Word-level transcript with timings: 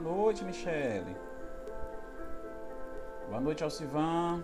noite, 0.00 0.44
Michele. 0.44 1.16
Boa 3.28 3.40
noite, 3.40 3.62
Alcivan. 3.62 4.42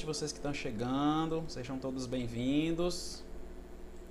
Noite, 0.00 0.06
vocês 0.06 0.32
que 0.32 0.38
estão 0.38 0.54
chegando, 0.54 1.44
sejam 1.48 1.78
todos 1.78 2.06
bem-vindos. 2.06 3.22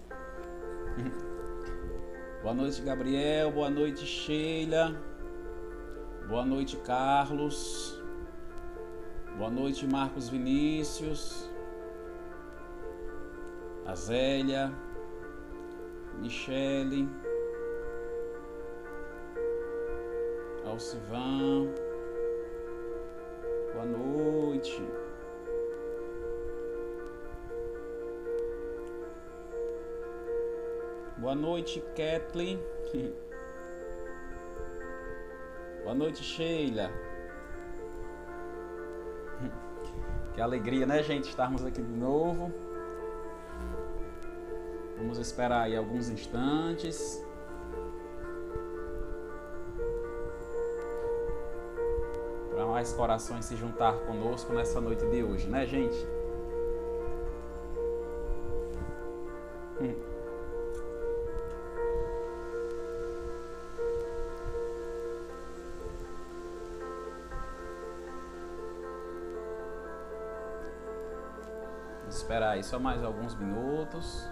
Boa 2.43 2.53
noite, 2.53 2.81
Gabriel. 2.81 3.51
Boa 3.51 3.69
noite, 3.69 4.05
Sheila. 4.05 4.95
Boa 6.27 6.45
noite, 6.45 6.77
Carlos. 6.77 7.99
Boa 9.37 9.49
noite, 9.49 9.87
Marcos 9.87 10.29
Vinícius. 10.29 11.49
Azélia. 13.85 14.71
Michele. 16.21 17.09
Alcivan. 20.65 21.73
Boa 23.73 23.85
noite. 23.85 25.08
Boa 31.29 31.37
noite, 31.37 31.79
Kathleen. 31.95 32.59
Boa 35.83 35.93
noite, 35.93 36.23
Sheila. 36.23 36.89
Que 40.33 40.41
alegria, 40.41 40.87
né, 40.87 41.03
gente, 41.03 41.29
estarmos 41.29 41.63
aqui 41.63 41.83
de 41.83 41.93
novo. 41.93 42.51
Vamos 44.97 45.19
esperar 45.19 45.65
aí 45.65 45.75
alguns 45.75 46.09
instantes. 46.09 47.23
Para 52.49 52.65
mais 52.65 52.91
corações 52.93 53.45
se 53.45 53.55
juntar 53.55 53.93
conosco 54.07 54.51
nessa 54.51 54.81
noite 54.81 55.05
de 55.05 55.23
hoje, 55.23 55.47
né, 55.47 55.67
gente? 55.67 56.18
Só 72.69 72.77
mais 72.77 73.03
alguns 73.03 73.33
minutos. 73.33 74.29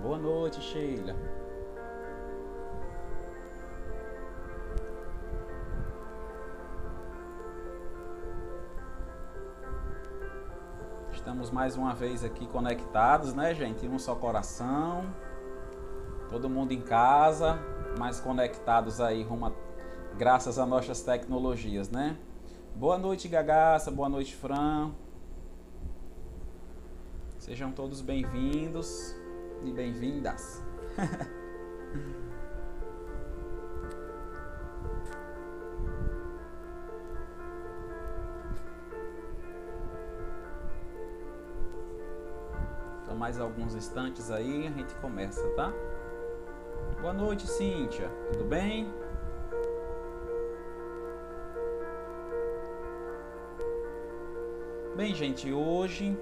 Boa 0.00 0.16
noite, 0.16 0.58
Sheila. 0.62 1.14
Estamos 11.12 11.50
mais 11.50 11.76
uma 11.76 11.92
vez 11.92 12.24
aqui 12.24 12.46
conectados, 12.46 13.34
né, 13.34 13.52
gente? 13.52 13.86
Um 13.86 13.98
só 13.98 14.14
coração. 14.14 15.04
Todo 16.30 16.48
mundo 16.48 16.72
em 16.72 16.80
casa, 16.80 17.58
mais 17.98 18.20
conectados 18.20 19.00
aí, 19.00 19.24
rumo 19.24 19.52
graças 20.16 20.56
a 20.58 20.64
nossas 20.64 21.02
tecnologias, 21.02 21.90
né? 21.90 22.16
Boa 22.76 22.96
noite, 22.96 23.26
Gagaça. 23.26 23.90
Boa 23.90 24.08
noite, 24.08 24.36
Fran. 24.36 24.92
Sejam 27.38 27.72
todos 27.72 28.00
bem-vindos 28.00 29.16
e 29.64 29.72
bem-vindas. 29.72 30.62
então, 43.02 43.16
mais 43.16 43.40
alguns 43.40 43.74
instantes 43.74 44.30
aí 44.30 44.68
a 44.68 44.70
gente 44.70 44.94
começa, 44.96 45.42
tá? 45.56 45.72
Boa 47.00 47.12
noite, 47.12 47.46
Cíntia. 47.46 48.10
Tudo 48.32 48.44
bem? 48.44 48.92
Bem, 54.96 55.14
gente, 55.14 55.52
hoje, 55.52 56.18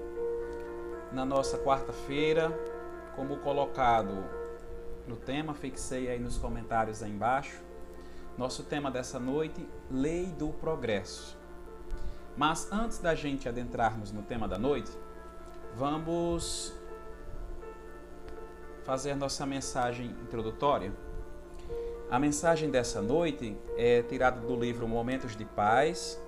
na 1.11 1.25
nossa 1.25 1.57
quarta-feira, 1.57 2.53
como 3.15 3.39
colocado 3.39 4.23
no 5.09 5.17
tema, 5.17 5.55
fixei 5.55 6.11
aí 6.11 6.19
nos 6.19 6.37
comentários 6.37 7.03
aí 7.03 7.11
embaixo, 7.11 7.59
nosso 8.37 8.63
tema 8.63 8.91
dessa 8.91 9.19
noite, 9.19 9.67
Lei 9.91 10.27
do 10.27 10.51
Progresso. 10.51 11.39
Mas 12.37 12.71
antes 12.71 12.99
da 12.99 13.15
gente 13.15 13.49
adentrarmos 13.49 14.13
no 14.13 14.21
tema 14.21 14.47
da 14.47 14.59
noite, 14.59 14.91
vamos 15.75 16.75
fazer 18.87 19.17
nossa 19.17 19.45
mensagem 19.45 20.15
introdutória. 20.23 20.93
A 22.09 22.21
mensagem 22.21 22.71
dessa 22.71 23.03
noite 23.03 23.57
é 23.77 24.01
tirada 24.03 24.39
do 24.41 24.55
livro 24.55 24.87
Momentos 24.87 25.37
de 25.37 25.45
Paz, 25.45 26.23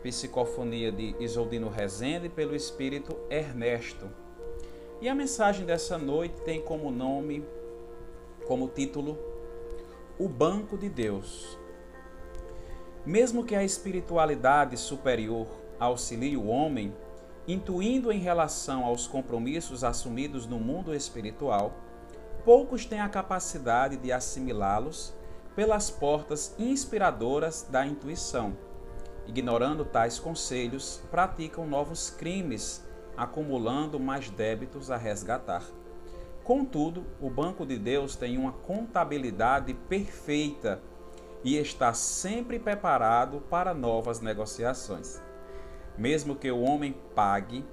psicofonia 0.00 0.92
de 0.92 1.16
Isoldino 1.18 1.68
Rezende 1.68 2.28
pelo 2.28 2.54
espírito 2.54 3.16
Ernesto. 3.28 4.08
E 5.00 5.08
a 5.08 5.14
mensagem 5.16 5.66
dessa 5.66 5.98
noite 5.98 6.40
tem 6.42 6.62
como 6.62 6.92
nome, 6.92 7.44
como 8.46 8.68
título, 8.68 9.18
O 10.16 10.28
Banco 10.28 10.78
de 10.78 10.88
Deus. 10.88 11.58
Mesmo 13.04 13.44
que 13.44 13.56
a 13.56 13.64
espiritualidade 13.64 14.76
superior 14.76 15.48
auxilie 15.80 16.36
o 16.36 16.46
homem, 16.46 16.94
intuindo 17.48 18.12
em 18.12 18.18
relação 18.18 18.84
aos 18.84 19.06
compromissos 19.06 19.82
assumidos 19.82 20.46
no 20.46 20.60
mundo 20.60 20.94
espiritual, 20.94 21.72
poucos 22.44 22.84
têm 22.84 23.00
a 23.00 23.08
capacidade 23.08 23.96
de 23.96 24.12
assimilá-los 24.12 25.14
pelas 25.56 25.90
portas 25.90 26.54
inspiradoras 26.58 27.66
da 27.70 27.86
intuição. 27.86 28.54
Ignorando 29.26 29.82
tais 29.84 30.18
conselhos, 30.18 31.02
praticam 31.10 31.66
novos 31.66 32.10
crimes, 32.10 32.86
acumulando 33.16 33.98
mais 33.98 34.28
débitos 34.28 34.90
a 34.90 34.98
resgatar. 34.98 35.64
Contudo, 36.44 37.04
o 37.20 37.30
Banco 37.30 37.64
de 37.64 37.78
Deus 37.78 38.14
tem 38.14 38.36
uma 38.36 38.52
contabilidade 38.52 39.72
perfeita 39.72 40.80
e 41.42 41.56
está 41.56 41.94
sempre 41.94 42.58
preparado 42.58 43.40
para 43.50 43.72
novas 43.72 44.20
negociações. 44.20 45.27
Mesmo 45.98 46.36
que 46.36 46.48
o 46.48 46.60
homem 46.60 46.94
pague 47.14 47.64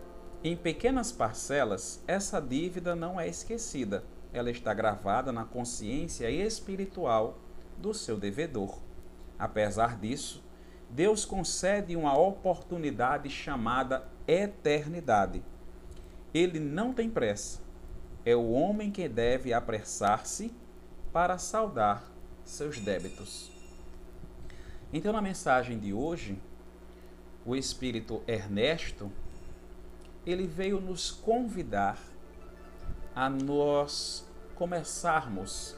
em 0.44 0.58
pequenas 0.58 1.12
parcelas, 1.12 2.04
essa 2.08 2.42
dívida 2.42 2.96
não 2.96 3.20
é 3.20 3.28
esquecida. 3.28 4.04
Ela 4.34 4.50
está 4.50 4.74
gravada 4.74 5.32
na 5.32 5.46
consciência 5.46 6.30
espiritual 6.30 7.38
do 7.78 7.94
seu 7.94 8.18
devedor. 8.18 8.80
Apesar 9.38 10.00
disso, 10.00 10.44
Deus 10.90 11.24
concede 11.24 11.96
uma 11.96 12.18
oportunidade 12.18 13.30
chamada 13.30 14.08
eternidade. 14.28 15.44
Ele 16.34 16.60
não 16.60 16.94
tem 16.94 17.10
pressa. 17.10 17.62
É 18.26 18.36
o 18.36 18.50
homem 18.52 18.92
que 18.92 19.08
deve 19.08 19.54
apressar-se 19.54 20.52
para 21.14 21.38
saldar 21.38 22.04
seus 22.44 22.80
débitos. 22.80 23.52
Então, 24.92 25.14
na 25.14 25.22
mensagem 25.22 25.78
de 25.78 25.94
hoje, 25.94 26.40
o 27.46 27.56
espírito 27.56 28.24
Ernesto, 28.28 29.12
ele 30.26 30.48
veio 30.48 30.82
nos 30.82 31.12
convidar 31.12 32.00
a 33.16 33.30
nós 33.30 34.28
começarmos 34.56 35.76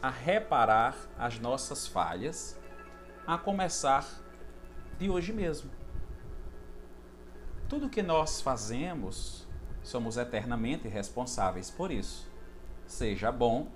a 0.00 0.10
reparar 0.10 0.96
as 1.18 1.38
nossas 1.38 1.86
falhas, 1.86 2.58
a 3.26 3.36
começar 3.36 4.06
de 4.98 5.10
hoje 5.10 5.32
mesmo. 5.32 5.70
Tudo 7.68 7.88
que 7.88 8.02
nós 8.02 8.40
fazemos, 8.40 9.46
somos 9.82 10.16
eternamente 10.16 10.88
responsáveis 10.88 11.70
por 11.70 11.90
isso. 11.90 12.30
Seja 12.86 13.32
bom, 13.32 13.68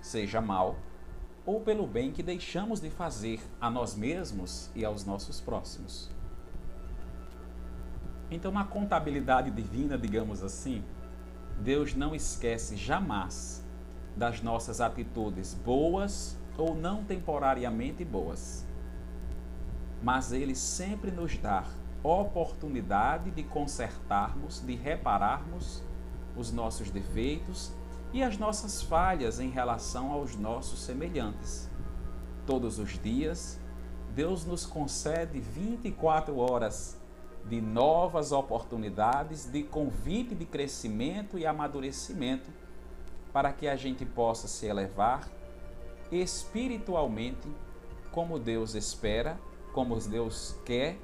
seja 0.00 0.40
mal 0.40 0.76
ou 1.46 1.60
pelo 1.60 1.86
bem 1.86 2.10
que 2.10 2.22
deixamos 2.22 2.80
de 2.80 2.90
fazer 2.90 3.40
a 3.60 3.70
nós 3.70 3.94
mesmos 3.94 4.70
e 4.74 4.84
aos 4.84 5.04
nossos 5.04 5.40
próximos. 5.40 6.13
Então, 8.30 8.50
na 8.50 8.64
contabilidade 8.64 9.50
divina, 9.50 9.96
digamos 9.98 10.42
assim, 10.42 10.82
Deus 11.60 11.94
não 11.94 12.14
esquece 12.14 12.76
jamais 12.76 13.64
das 14.16 14.40
nossas 14.42 14.80
atitudes 14.80 15.54
boas 15.54 16.36
ou 16.56 16.74
não 16.74 17.04
temporariamente 17.04 18.04
boas. 18.04 18.66
Mas 20.02 20.32
Ele 20.32 20.54
sempre 20.54 21.10
nos 21.10 21.36
dá 21.38 21.64
oportunidade 22.02 23.30
de 23.30 23.42
consertarmos, 23.42 24.60
de 24.60 24.74
repararmos 24.74 25.82
os 26.36 26.52
nossos 26.52 26.90
defeitos 26.90 27.72
e 28.12 28.22
as 28.22 28.36
nossas 28.36 28.82
falhas 28.82 29.40
em 29.40 29.50
relação 29.50 30.12
aos 30.12 30.36
nossos 30.36 30.82
semelhantes. 30.82 31.68
Todos 32.46 32.78
os 32.78 32.98
dias, 33.00 33.58
Deus 34.14 34.44
nos 34.44 34.66
concede 34.66 35.40
24 35.40 36.36
horas 36.36 37.00
de 37.48 37.60
novas 37.60 38.32
oportunidades 38.32 39.46
de 39.46 39.62
convite 39.62 40.34
de 40.34 40.46
crescimento 40.46 41.38
e 41.38 41.46
amadurecimento 41.46 42.50
para 43.32 43.52
que 43.52 43.68
a 43.68 43.76
gente 43.76 44.04
possa 44.04 44.48
se 44.48 44.66
elevar 44.66 45.28
espiritualmente 46.10 47.48
como 48.10 48.38
Deus 48.38 48.74
espera, 48.74 49.38
como 49.72 49.98
Deus 49.98 50.56
quer, 50.64 50.96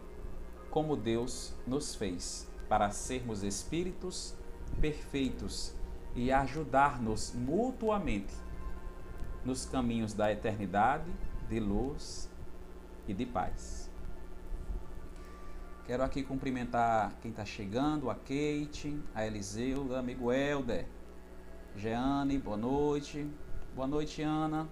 como 0.71 0.97
Deus 0.97 1.53
nos 1.67 1.95
fez, 1.95 2.49
para 2.69 2.91
sermos 2.91 3.43
espíritos 3.43 4.35
perfeitos 4.81 5.75
e 6.15 6.31
ajudar-nos 6.31 7.35
mutuamente 7.35 8.33
nos 9.45 9.65
caminhos 9.65 10.13
da 10.13 10.31
eternidade, 10.31 11.11
de 11.49 11.59
luz 11.59 12.29
e 13.09 13.15
de 13.15 13.27
paz. 13.27 13.80
Quero 15.91 16.05
aqui 16.05 16.23
cumprimentar 16.23 17.15
quem 17.21 17.33
está 17.33 17.45
chegando, 17.45 18.11
a 18.11 18.15
Kate, 18.15 18.97
a 19.13 19.27
Eliseu, 19.27 19.85
o 19.87 19.97
amigo 19.97 20.33
Helder, 20.33 20.87
Jeane, 21.75 22.39
boa 22.39 22.57
noite. 22.57 23.29
Boa 23.75 23.89
noite, 23.89 24.23
Ana. 24.23 24.69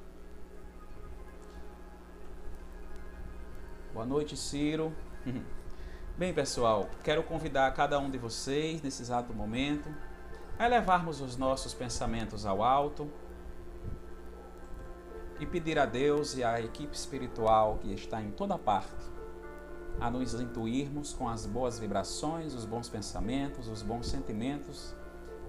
Boa 3.93 4.07
noite, 4.07 4.37
Ciro. 4.37 4.95
Bem, 6.17 6.33
pessoal, 6.33 6.89
quero 7.03 7.25
convidar 7.25 7.75
cada 7.75 7.99
um 7.99 8.09
de 8.09 8.17
vocês 8.17 8.81
nesse 8.81 9.03
exato 9.03 9.35
momento 9.35 9.93
a 10.57 10.67
elevarmos 10.67 11.21
os 11.21 11.37
nossos 11.37 11.75
pensamentos 11.75 12.47
ao 12.47 12.63
alto 12.63 13.11
e 15.41 15.47
pedir 15.47 15.81
a 15.81 15.85
Deus 15.85 16.37
e 16.37 16.45
à 16.45 16.61
equipe 16.61 16.95
espiritual 16.95 17.79
que 17.79 17.93
está 17.93 18.23
em 18.23 18.31
toda 18.31 18.57
parte 18.57 19.18
a 20.01 20.11
nos 20.11 20.35
intuirmos 20.35 21.13
com 21.13 21.29
as 21.29 21.45
boas 21.45 21.79
vibrações, 21.79 22.55
os 22.55 22.65
bons 22.65 22.89
pensamentos, 22.89 23.69
os 23.69 23.83
bons 23.83 24.07
sentimentos 24.07 24.95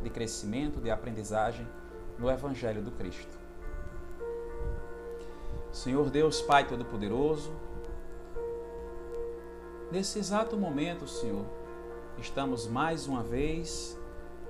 de 0.01 0.10
crescimento, 0.10 0.81
de 0.81 0.90
aprendizagem 0.90 1.68
no 2.18 2.30
Evangelho 2.30 2.81
do 2.81 2.92
Cristo. 2.92 3.38
Senhor 5.72 6.10
Deus, 6.10 6.42
Pai 6.42 6.68
Todo-Poderoso, 6.68 7.54
nesse 9.92 10.18
exato 10.18 10.57
momento, 10.57 11.07
Senhor, 11.07 11.45
estamos 12.18 12.68
mais 12.68 13.07
uma 13.07 13.22
vez 13.22 13.98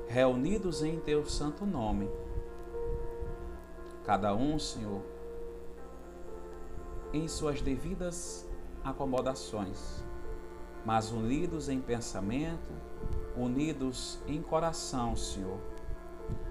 reunidos 0.07 0.81
em 0.81 0.99
Teu 0.99 1.25
santo 1.25 1.65
nome. 1.65 2.09
Cada 4.05 4.33
um, 4.33 4.57
Senhor, 4.57 5.01
em 7.13 7.27
suas 7.27 7.61
devidas 7.61 8.48
acomodações, 8.83 10.03
mas 10.85 11.11
unidos 11.11 11.69
em 11.69 11.79
pensamento, 11.79 12.69
unidos 13.35 14.19
em 14.27 14.41
coração, 14.41 15.15
Senhor, 15.15 15.59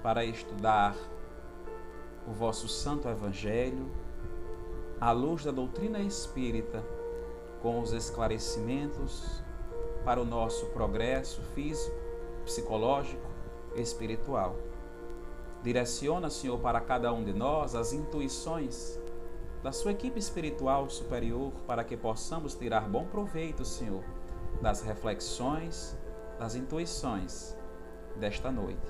para 0.02 0.24
estudar 0.24 0.96
o 2.26 2.32
vosso 2.32 2.68
santo 2.68 3.08
evangelho, 3.08 3.90
à 5.00 5.12
luz 5.12 5.44
da 5.44 5.50
doutrina 5.50 6.00
espírita, 6.00 6.84
com 7.62 7.80
os 7.80 7.92
esclarecimentos 7.92 9.42
para 10.04 10.20
o 10.20 10.24
nosso 10.24 10.66
progresso 10.66 11.42
físico, 11.54 11.96
psicológico, 12.44 13.26
espiritual. 13.74 14.56
Direciona, 15.62 16.30
Senhor, 16.30 16.58
para 16.60 16.80
cada 16.80 17.12
um 17.12 17.24
de 17.24 17.32
nós 17.32 17.74
as 17.74 17.92
intuições 17.92 18.98
da 19.62 19.72
sua 19.72 19.92
equipe 19.92 20.18
espiritual 20.18 20.88
superior 20.88 21.52
para 21.66 21.84
que 21.84 21.96
possamos 21.96 22.54
tirar 22.54 22.88
bom 22.88 23.06
proveito, 23.06 23.64
Senhor, 23.64 24.04
das 24.60 24.82
reflexões 24.82 25.96
das 26.38 26.54
intuições 26.54 27.56
desta 28.16 28.50
noite. 28.50 28.86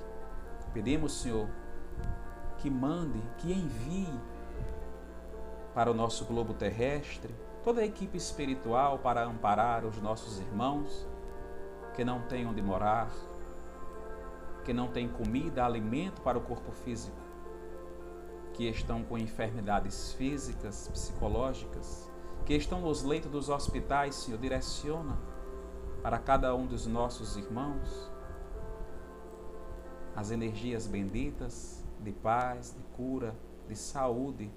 Pedimos, 0.73 1.21
Senhor, 1.23 1.49
que 2.59 2.71
mande, 2.71 3.21
que 3.39 3.53
envie 3.53 4.21
para 5.75 5.91
o 5.91 5.95
nosso 5.95 6.25
globo 6.25 6.53
terrestre 6.53 7.35
toda 7.65 7.81
a 7.81 7.87
equipe 7.87 8.17
espiritual 8.17 8.99
para 8.99 9.25
amparar 9.25 9.85
os 9.85 10.01
nossos 10.01 10.39
irmãos 10.39 11.07
que 11.95 12.05
não 12.05 12.23
têm 12.23 12.47
onde 12.47 12.63
morar, 12.63 13.11
que 14.65 14.73
não 14.73 14.89
têm 14.89 15.09
comida, 15.09 15.65
alimento 15.65 16.21
para 16.21 16.39
o 16.39 16.43
corpo 16.43 16.71
físico, 16.71 17.17
que 18.59 18.69
estão 18.69 19.05
com 19.05 19.17
enfermidades 19.17 20.13
físicas, 20.15 20.89
psicológicas, 20.89 22.11
que 22.45 22.55
estão 22.55 22.81
nos 22.81 23.05
leitos 23.05 23.31
dos 23.31 23.49
hospitais, 23.49 24.17
Senhor, 24.17 24.41
direciona 24.41 25.17
para 26.03 26.19
cada 26.19 26.53
um 26.57 26.67
dos 26.67 26.85
nossos 26.85 27.37
irmãos 27.37 28.11
as 30.17 30.33
energias 30.33 30.89
benditas 30.89 31.85
de 32.01 32.11
paz, 32.11 32.75
de 32.77 32.83
cura, 32.97 33.33
de 33.69 33.77
saúde, 33.77 34.51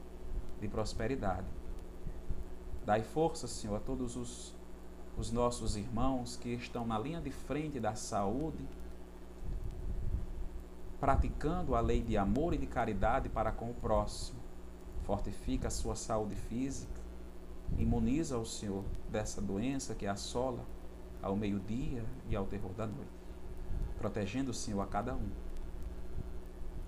de 0.60 0.68
prosperidade. 0.68 1.46
Dai 2.84 3.04
força, 3.04 3.48
Senhor, 3.48 3.76
a 3.76 3.80
todos 3.80 4.16
os, 4.16 4.56
os 5.16 5.32
nossos 5.32 5.78
irmãos 5.78 6.36
que 6.36 6.50
estão 6.50 6.88
na 6.88 6.98
linha 6.98 7.22
de 7.22 7.30
frente 7.30 7.80
da 7.80 7.94
saúde, 7.94 8.68
praticando 11.02 11.74
a 11.74 11.82
lei 11.82 12.00
de 12.00 12.16
amor 12.16 12.54
e 12.54 12.60
de 12.60 12.68
caridade 12.68 13.28
para 13.28 13.52
com 13.52 13.72
o 13.72 13.74
próximo. 13.74 14.40
Fortifica 15.02 15.68
a 15.68 15.72
sua 15.72 15.96
saúde 15.96 16.36
física, 16.36 17.02
imuniza 17.76 18.38
o 18.38 18.46
Senhor 18.46 18.86
dessa 19.10 19.42
doença 19.42 19.96
que 19.96 20.06
assola 20.06 20.64
ao 21.20 21.36
meio-dia 21.36 22.06
e 22.30 22.36
ao 22.36 22.46
terror 22.46 22.72
da 22.74 22.86
noite, 22.86 23.10
protegendo 23.98 24.52
o 24.52 24.54
Senhor 24.54 24.80
a 24.80 24.86
cada 24.86 25.16
um, 25.16 25.28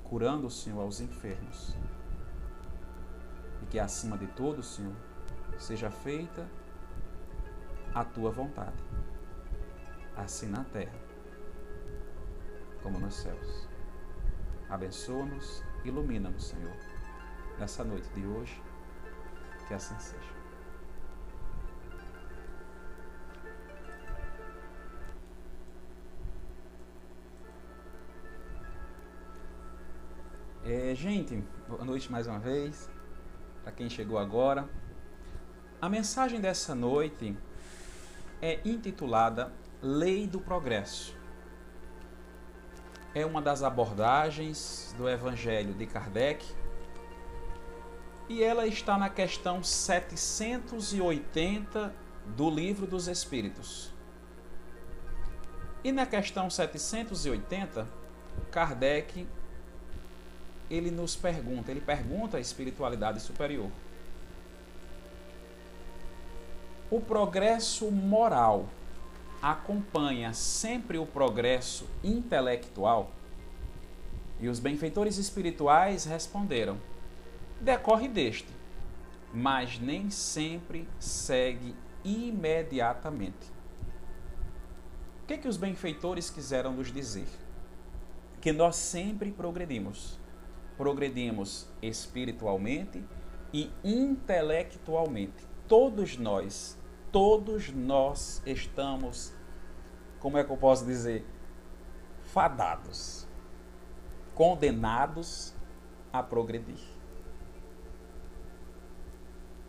curando 0.04 0.46
o 0.46 0.52
Senhor 0.52 0.82
aos 0.82 1.02
enfermos. 1.02 1.76
E 3.64 3.66
que 3.66 3.80
acima 3.80 4.16
de 4.16 4.28
tudo, 4.28 4.62
Senhor, 4.62 4.96
seja 5.58 5.90
feita 5.90 6.48
a 7.96 8.06
tua 8.06 8.30
vontade, 8.30 8.78
assim 10.16 10.50
na 10.50 10.64
terra 10.66 11.02
como 12.84 13.00
nos 13.00 13.16
céus. 13.16 13.73
Abençoa-nos, 14.74 15.64
ilumina-nos, 15.86 16.46
Senhor, 16.48 16.76
nessa 17.60 17.84
noite 17.84 18.10
de 18.10 18.26
hoje, 18.26 18.60
que 19.68 19.74
assim 19.76 19.94
seja. 20.00 20.34
É, 30.66 30.96
gente, 30.96 31.44
boa 31.68 31.86
noite 31.86 32.12
mais 32.12 32.26
uma 32.26 32.40
vez, 32.40 32.90
para 33.62 33.72
quem 33.72 33.88
chegou 33.88 34.18
agora. 34.18 34.68
A 35.80 35.88
mensagem 35.88 36.42
dessa 36.42 36.74
noite 36.74 37.38
é 38.42 38.60
intitulada 38.66 39.54
Lei 39.84 40.26
do 40.26 40.42
Progresso. 40.42 41.16
É 43.16 43.26
uma 43.26 43.42
das 43.42 43.62
abordagens 43.62 44.96
do 44.98 45.08
Evangelho 45.08 45.74
de 45.74 45.86
Kardec 45.86 46.44
e 48.28 48.44
ela 48.44 48.66
está 48.66 48.98
na 48.98 49.10
questão 49.10 49.64
780 49.64 51.94
do 52.36 52.50
Livro 52.50 52.88
dos 52.88 53.08
Espíritos. 53.08 53.92
E 55.84 55.92
na 55.92 56.08
questão 56.08 56.50
780, 56.50 57.88
Kardec 58.50 59.28
ele 60.70 60.90
nos 60.90 61.14
pergunta, 61.16 61.70
ele 61.70 61.82
pergunta 61.82 62.38
a 62.38 62.40
espiritualidade 62.40 63.20
superior. 63.20 63.70
O 66.90 67.00
progresso 67.00 67.92
moral 67.92 68.68
acompanha 69.44 70.34
sempre 70.34 70.98
o 70.98 71.06
progresso 71.06 71.86
intelectual? 72.02 73.12
E 74.40 74.48
os 74.48 74.58
benfeitores 74.58 75.18
espirituais 75.18 76.06
responderam: 76.06 76.80
decorre 77.60 78.08
deste, 78.08 78.48
mas 79.34 79.78
nem 79.78 80.10
sempre 80.10 80.88
segue 80.98 81.76
imediatamente. 82.06 83.52
O 85.22 85.26
que, 85.26 85.34
é 85.34 85.38
que 85.38 85.48
os 85.48 85.58
benfeitores 85.58 86.30
quiseram 86.30 86.74
nos 86.74 86.92
dizer? 86.92 87.28
Que 88.40 88.52
nós 88.54 88.78
sempre 88.78 89.32
progredimos. 89.32 90.20
Progredimos 90.78 91.68
espiritualmente 91.82 93.04
e 93.54 93.70
intelectualmente. 93.84 95.46
Todos 95.68 96.18
nós, 96.18 96.78
todos 97.14 97.70
nós 97.70 98.42
estamos, 98.44 99.32
como 100.20 100.36
é 100.36 100.44
que 100.44 100.50
eu 100.50 100.58
posso 100.58 100.84
dizer, 100.84 101.24
fadados, 102.26 103.28
condenados 104.34 105.54
a 106.12 106.24
progredir. 106.24 106.80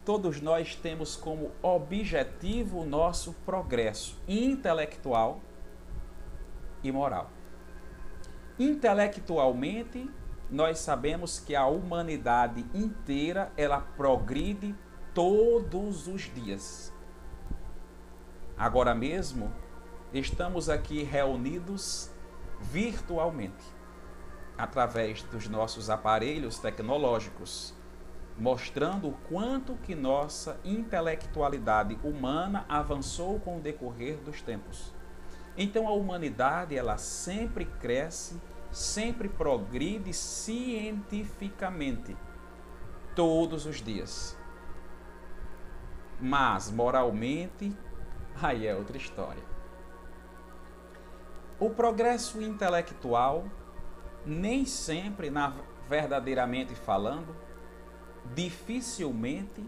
Todos 0.07 0.41
nós 0.41 0.75
temos 0.75 1.17
como 1.17 1.53
objetivo 1.63 2.81
o 2.81 2.87
nosso 2.87 3.35
progresso 3.45 4.19
intelectual 4.27 5.43
e 6.83 6.91
moral. 6.91 7.31
Intelectualmente, 8.59 10.11
nós 10.51 10.79
sabemos 10.79 11.39
que 11.39 11.55
a 11.55 11.67
humanidade 11.67 12.65
inteira 12.73 13.53
ela 13.55 13.83
progride 13.83 14.75
todos 15.13 16.09
os 16.09 16.23
dias. 16.35 16.94
Agora 18.57 18.95
mesmo, 18.95 19.53
estamos 20.13 20.69
aqui 20.69 21.03
reunidos 21.03 22.09
virtualmente, 22.61 23.65
através 24.57 25.25
dos 25.25 25.49
nossos 25.49 25.91
aparelhos 25.91 26.61
tecnológicos, 26.61 27.75
mostrando 28.39 29.09
o 29.09 29.13
quanto 29.29 29.75
que 29.77 29.97
nossa 29.97 30.61
intelectualidade 30.65 31.99
humana 32.05 32.65
avançou 32.69 33.41
com 33.41 33.59
o 33.59 33.61
decorrer 33.61 34.19
dos 34.19 34.41
tempos. 34.41 34.95
Então 35.57 35.89
a 35.89 35.93
humanidade 35.93 36.77
ela 36.77 36.97
sempre 36.97 37.65
cresce, 37.65 38.41
sempre 38.71 39.29
progride 39.29 40.13
cientificamente 40.13 42.17
todos 43.17 43.67
os 43.67 43.83
dias. 43.83 44.39
Mas 46.21 46.71
moralmente 46.71 47.77
aí 48.41 48.67
é 48.67 48.75
outra 48.75 48.97
história. 48.97 49.43
O 51.59 51.71
progresso 51.71 52.43
intelectual 52.43 53.45
nem 54.27 54.65
sempre, 54.65 55.31
na, 55.31 55.55
verdadeiramente 55.89 56.75
falando, 56.75 57.37
dificilmente 58.35 59.65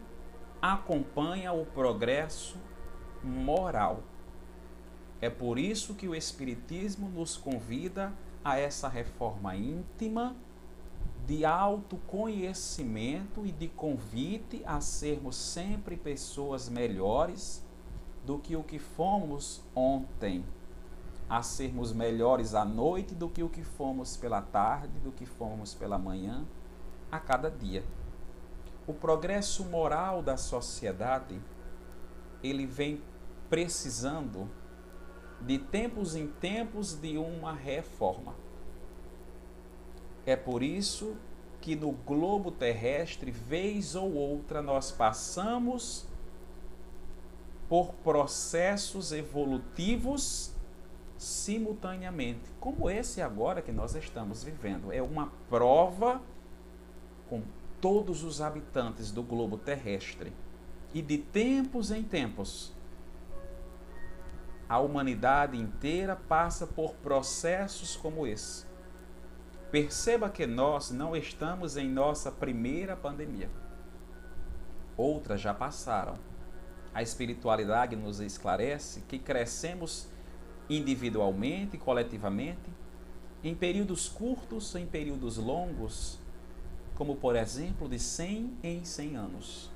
acompanha 0.60 1.52
o 1.52 1.64
progresso 1.66 2.56
moral. 3.22 4.02
É 5.20 5.28
por 5.28 5.58
isso 5.58 5.94
que 5.94 6.08
o 6.08 6.14
Espiritismo 6.14 7.08
nos 7.08 7.36
convida 7.36 8.12
a 8.44 8.58
essa 8.58 8.88
reforma 8.88 9.56
íntima 9.56 10.36
de 11.26 11.44
autoconhecimento 11.44 13.44
e 13.44 13.50
de 13.50 13.68
convite 13.68 14.62
a 14.64 14.80
sermos 14.80 15.36
sempre 15.36 15.96
pessoas 15.96 16.68
melhores 16.68 17.65
do 18.26 18.40
que 18.40 18.56
o 18.56 18.64
que 18.64 18.80
fomos 18.80 19.62
ontem, 19.74 20.44
a 21.28 21.42
sermos 21.42 21.92
melhores 21.92 22.54
à 22.54 22.64
noite 22.64 23.14
do 23.14 23.28
que 23.28 23.42
o 23.42 23.48
que 23.48 23.62
fomos 23.62 24.16
pela 24.16 24.42
tarde, 24.42 24.98
do 24.98 25.12
que 25.12 25.24
fomos 25.24 25.72
pela 25.72 25.96
manhã, 25.96 26.44
a 27.10 27.20
cada 27.20 27.48
dia. 27.48 27.84
O 28.84 28.92
progresso 28.92 29.64
moral 29.64 30.22
da 30.22 30.36
sociedade, 30.36 31.40
ele 32.42 32.66
vem 32.66 33.00
precisando 33.48 34.50
de 35.40 35.58
tempos 35.58 36.16
em 36.16 36.26
tempos 36.26 36.94
de 36.94 37.16
uma 37.16 37.52
reforma. 37.52 38.34
É 40.24 40.34
por 40.34 40.64
isso 40.64 41.16
que 41.60 41.76
no 41.76 41.92
globo 41.92 42.50
terrestre, 42.50 43.30
vez 43.30 43.94
ou 43.94 44.12
outra, 44.12 44.60
nós 44.60 44.90
passamos 44.90 46.06
por 47.68 47.94
processos 47.94 49.12
evolutivos 49.12 50.52
simultaneamente, 51.18 52.50
como 52.60 52.90
esse 52.90 53.22
agora 53.22 53.62
que 53.62 53.72
nós 53.72 53.94
estamos 53.94 54.44
vivendo. 54.44 54.92
É 54.92 55.02
uma 55.02 55.32
prova 55.48 56.20
com 57.28 57.42
todos 57.80 58.22
os 58.22 58.40
habitantes 58.40 59.10
do 59.10 59.22
globo 59.22 59.56
terrestre. 59.56 60.32
E 60.94 61.02
de 61.02 61.18
tempos 61.18 61.90
em 61.90 62.02
tempos, 62.02 62.72
a 64.68 64.78
humanidade 64.78 65.56
inteira 65.56 66.16
passa 66.16 66.66
por 66.66 66.94
processos 66.94 67.96
como 67.96 68.26
esse. 68.26 68.64
Perceba 69.70 70.30
que 70.30 70.46
nós 70.46 70.90
não 70.90 71.14
estamos 71.16 71.76
em 71.76 71.88
nossa 71.88 72.30
primeira 72.30 72.96
pandemia. 72.96 73.50
Outras 74.96 75.40
já 75.40 75.52
passaram. 75.52 76.18
A 76.96 77.02
espiritualidade 77.02 77.94
nos 77.94 78.20
esclarece 78.20 79.02
que 79.02 79.18
crescemos 79.18 80.08
individualmente 80.66 81.76
coletivamente, 81.76 82.70
em 83.44 83.54
períodos 83.54 84.08
curtos, 84.08 84.74
em 84.74 84.86
períodos 84.86 85.36
longos, 85.36 86.18
como 86.94 87.14
por 87.14 87.36
exemplo 87.36 87.86
de 87.86 87.98
100 87.98 88.56
em 88.62 88.82
100 88.82 89.14
anos. 89.14 89.70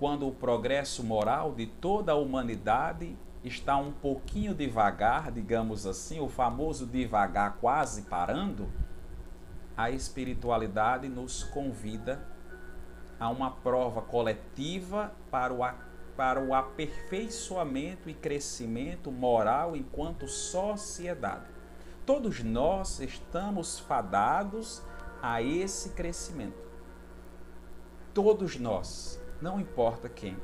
Quando 0.00 0.26
o 0.26 0.32
progresso 0.32 1.04
moral 1.04 1.54
de 1.54 1.66
toda 1.66 2.10
a 2.10 2.16
humanidade 2.16 3.16
está 3.44 3.76
um 3.76 3.92
pouquinho 3.92 4.56
devagar, 4.56 5.30
digamos 5.30 5.86
assim, 5.86 6.18
o 6.18 6.28
famoso 6.28 6.84
devagar 6.84 7.58
quase 7.60 8.02
parando, 8.02 8.68
a 9.76 9.88
espiritualidade 9.92 11.08
nos 11.08 11.44
convida 11.44 12.20
a 13.20 13.28
uma 13.28 13.52
prova 13.52 14.02
coletiva 14.02 15.12
para 15.30 15.54
o, 15.54 15.87
para 16.18 16.42
o 16.42 16.52
aperfeiçoamento 16.52 18.10
e 18.10 18.14
crescimento 18.14 19.12
moral 19.12 19.76
enquanto 19.76 20.26
sociedade. 20.26 21.46
Todos 22.04 22.42
nós 22.42 22.98
estamos 22.98 23.78
fadados 23.78 24.82
a 25.22 25.40
esse 25.40 25.90
crescimento. 25.90 26.58
Todos 28.12 28.58
nós, 28.58 29.22
não 29.40 29.60
importa 29.60 30.08
quem. 30.08 30.36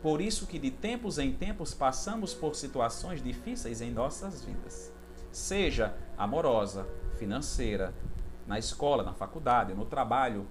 Por 0.00 0.20
isso 0.20 0.46
que 0.46 0.56
de 0.56 0.70
tempos 0.70 1.18
em 1.18 1.32
tempos 1.32 1.74
passamos 1.74 2.32
por 2.32 2.54
situações 2.54 3.20
difíceis 3.20 3.80
em 3.80 3.90
nossas 3.90 4.44
vidas, 4.44 4.92
seja 5.32 5.96
amorosa, 6.16 6.86
financeira, 7.18 7.92
na 8.46 8.56
escola, 8.56 9.02
na 9.02 9.12
faculdade, 9.12 9.74
no 9.74 9.84
trabalho. 9.84 10.46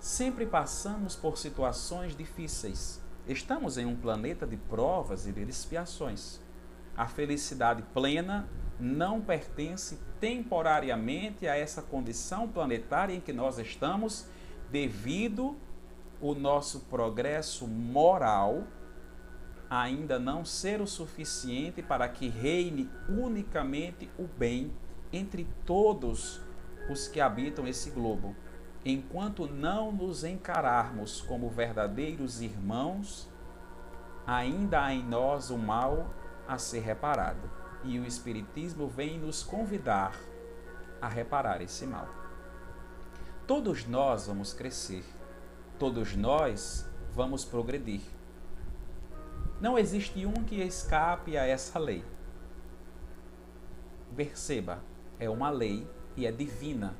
Sempre 0.00 0.46
passamos 0.46 1.14
por 1.14 1.36
situações 1.36 2.16
difíceis. 2.16 3.02
Estamos 3.28 3.76
em 3.76 3.84
um 3.84 3.94
planeta 3.94 4.46
de 4.46 4.56
provas 4.56 5.26
e 5.26 5.32
de 5.32 5.42
expiações. 5.42 6.40
A 6.96 7.06
felicidade 7.06 7.82
plena 7.92 8.48
não 8.78 9.20
pertence 9.20 9.98
temporariamente 10.18 11.46
a 11.46 11.54
essa 11.54 11.82
condição 11.82 12.48
planetária 12.48 13.12
em 13.12 13.20
que 13.20 13.30
nós 13.30 13.58
estamos, 13.58 14.24
devido 14.70 15.54
o 16.18 16.34
nosso 16.34 16.80
progresso 16.80 17.68
moral 17.68 18.64
ainda 19.68 20.18
não 20.18 20.46
ser 20.46 20.80
o 20.80 20.86
suficiente 20.86 21.82
para 21.82 22.08
que 22.08 22.26
reine 22.26 22.90
unicamente 23.06 24.10
o 24.18 24.24
bem 24.26 24.72
entre 25.12 25.46
todos 25.66 26.40
os 26.90 27.06
que 27.06 27.20
habitam 27.20 27.68
esse 27.68 27.90
globo, 27.90 28.34
enquanto 28.84 29.46
não 29.46 29.92
nos 29.92 30.24
encararmos 30.24 31.20
como 31.20 31.50
verdadeiros 31.50 32.40
irmãos, 32.40 33.28
ainda 34.26 34.84
há 34.84 34.94
em 34.94 35.02
nós 35.02 35.50
o 35.50 35.58
mal 35.58 36.08
a 36.46 36.58
ser 36.58 36.80
reparado 36.80 37.50
e 37.84 37.98
o 37.98 38.06
Espiritismo 38.06 38.86
vem 38.86 39.18
nos 39.18 39.42
convidar 39.42 40.14
a 41.00 41.08
reparar 41.08 41.62
esse 41.62 41.86
mal. 41.86 42.08
Todos 43.46 43.86
nós 43.86 44.26
vamos 44.26 44.52
crescer, 44.52 45.04
todos 45.78 46.14
nós 46.14 46.86
vamos 47.12 47.44
progredir. 47.44 48.02
Não 49.60 49.78
existe 49.78 50.24
um 50.24 50.44
que 50.44 50.60
escape 50.62 51.36
a 51.36 51.46
essa 51.46 51.78
lei. 51.78 52.04
Perceba, 54.14 54.82
é 55.18 55.28
uma 55.28 55.50
lei 55.50 55.86
e 56.16 56.26
é 56.26 56.32
divina, 56.32 56.94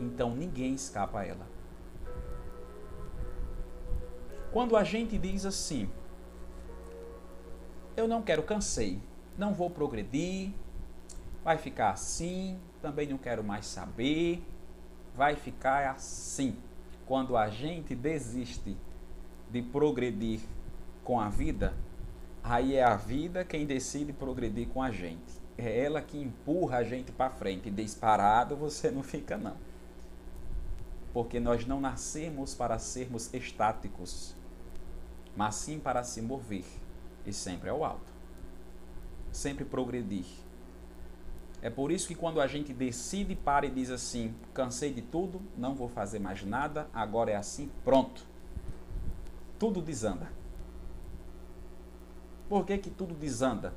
então 0.00 0.34
ninguém 0.34 0.74
escapa 0.74 1.20
a 1.20 1.24
ela. 1.24 1.46
Quando 4.52 4.76
a 4.76 4.84
gente 4.84 5.18
diz 5.18 5.44
assim, 5.44 5.90
eu 7.96 8.08
não 8.08 8.22
quero, 8.22 8.42
cansei, 8.42 9.00
não 9.36 9.52
vou 9.52 9.68
progredir, 9.68 10.52
vai 11.44 11.58
ficar 11.58 11.90
assim, 11.90 12.58
também 12.80 13.08
não 13.08 13.18
quero 13.18 13.44
mais 13.44 13.66
saber. 13.66 14.42
vai 15.16 15.34
ficar 15.34 15.90
assim. 15.90 16.56
Quando 17.06 17.36
a 17.36 17.48
gente 17.48 17.94
desiste 17.94 18.76
de 19.50 19.62
progredir 19.62 20.40
com 21.02 21.18
a 21.18 21.28
vida, 21.28 21.74
aí 22.42 22.74
é 22.74 22.84
a 22.84 22.96
vida 22.96 23.44
quem 23.44 23.64
decide 23.64 24.12
progredir 24.12 24.68
com 24.68 24.82
a 24.82 24.90
gente. 24.90 25.40
É 25.56 25.84
ela 25.84 26.02
que 26.02 26.18
empurra 26.18 26.78
a 26.78 26.84
gente 26.84 27.10
para 27.10 27.30
frente. 27.30 27.70
Disparado 27.70 28.56
você 28.56 28.90
não 28.90 29.02
fica 29.02 29.36
não. 29.36 29.56
Porque 31.16 31.40
nós 31.40 31.66
não 31.66 31.80
nascemos 31.80 32.54
para 32.54 32.78
sermos 32.78 33.32
estáticos, 33.32 34.34
mas 35.34 35.54
sim 35.54 35.80
para 35.80 36.04
se 36.04 36.20
mover 36.20 36.66
e 37.24 37.32
sempre 37.32 37.70
ao 37.70 37.82
alto. 37.82 38.12
Sempre 39.32 39.64
progredir. 39.64 40.26
É 41.62 41.70
por 41.70 41.90
isso 41.90 42.06
que 42.06 42.14
quando 42.14 42.38
a 42.38 42.46
gente 42.46 42.70
decide 42.74 43.34
para 43.34 43.64
e 43.64 43.70
diz 43.70 43.88
assim: 43.88 44.34
cansei 44.52 44.92
de 44.92 45.00
tudo, 45.00 45.40
não 45.56 45.74
vou 45.74 45.88
fazer 45.88 46.18
mais 46.18 46.44
nada, 46.44 46.86
agora 46.92 47.30
é 47.30 47.36
assim, 47.36 47.70
pronto. 47.82 48.22
Tudo 49.58 49.80
desanda. 49.80 50.30
Por 52.46 52.66
que, 52.66 52.76
que 52.76 52.90
tudo 52.90 53.14
desanda? 53.14 53.72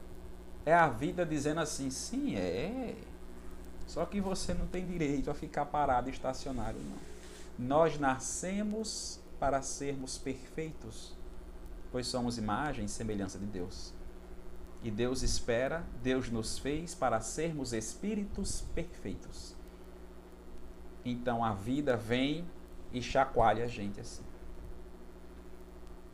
É 0.66 0.74
a 0.74 0.90
vida 0.90 1.26
dizendo 1.26 1.62
assim: 1.62 1.90
sim, 1.90 2.36
é. 2.36 2.96
Só 3.88 4.06
que 4.06 4.20
você 4.20 4.54
não 4.54 4.68
tem 4.68 4.86
direito 4.86 5.32
a 5.32 5.34
ficar 5.34 5.68
parado 5.68 6.10
estacionário, 6.10 6.82
não. 6.82 7.10
Nós 7.60 8.00
nascemos 8.00 9.20
para 9.38 9.62
sermos 9.62 10.18
perfeitos, 10.18 11.14
pois 11.92 12.08
somos 12.08 12.38
imagem 12.38 12.86
e 12.86 12.90
semelhança 12.90 13.38
de 13.38 13.46
Deus. 13.46 13.94
E 14.82 14.90
Deus 14.90 15.24
espera, 15.24 15.86
Deus 16.02 16.30
nos 16.30 16.58
fez 16.58 16.96
para 16.96 17.20
sermos 17.20 17.74
espíritos 17.74 18.62
perfeitos. 18.74 19.54
Então 21.04 21.44
a 21.44 21.54
vida 21.54 21.98
vem 21.98 22.48
e 22.94 23.02
chacoalha 23.02 23.66
a 23.66 23.68
gente 23.68 24.00
assim. 24.00 24.24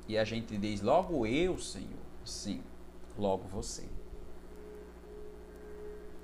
E 0.08 0.18
a 0.18 0.24
gente 0.24 0.58
diz: 0.58 0.82
logo 0.82 1.28
eu, 1.28 1.60
Senhor. 1.60 2.06
Sim, 2.24 2.64
logo 3.16 3.48
você. 3.48 3.88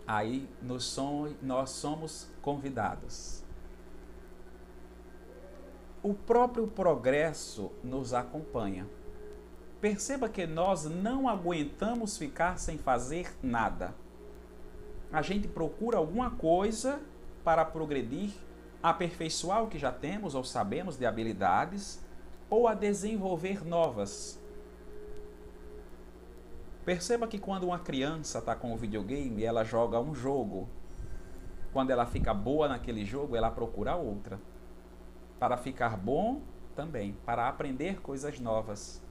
Aí 0.07 0.49
nós 0.63 1.69
somos, 1.69 2.27
convidados. 2.41 3.43
O 6.03 6.15
próprio 6.15 6.65
progresso 6.65 7.71
nos 7.83 8.11
acompanha. 8.11 8.87
Perceba 9.79 10.27
que 10.27 10.47
nós 10.47 10.85
não 10.85 11.29
aguentamos 11.29 12.17
ficar 12.17 12.57
sem 12.57 12.79
fazer 12.79 13.31
nada. 13.43 13.93
A 15.13 15.21
gente 15.21 15.47
procura 15.47 15.99
alguma 15.99 16.31
coisa 16.31 16.99
para 17.43 17.63
progredir, 17.63 18.31
aperfeiçoar 18.81 19.63
o 19.63 19.67
que 19.67 19.77
já 19.77 19.91
temos 19.91 20.33
ou 20.33 20.43
sabemos 20.43 20.97
de 20.97 21.05
habilidades, 21.05 22.03
ou 22.49 22.67
a 22.67 22.73
desenvolver 22.73 23.63
novas. 23.63 24.39
Perceba 26.83 27.27
que 27.27 27.37
quando 27.37 27.65
uma 27.65 27.77
criança 27.77 28.39
está 28.39 28.55
com 28.55 28.73
o 28.73 28.77
videogame, 28.77 29.43
ela 29.43 29.63
joga 29.63 29.99
um 29.99 30.15
jogo. 30.15 30.67
Quando 31.71 31.91
ela 31.91 32.07
fica 32.07 32.33
boa 32.33 32.67
naquele 32.67 33.05
jogo, 33.05 33.35
ela 33.35 33.51
procura 33.51 33.95
outra. 33.95 34.39
Para 35.41 35.57
ficar 35.57 35.97
bom 35.97 36.39
também, 36.75 37.17
para 37.25 37.49
aprender 37.49 37.99
coisas 37.99 38.39
novas. 38.39 39.01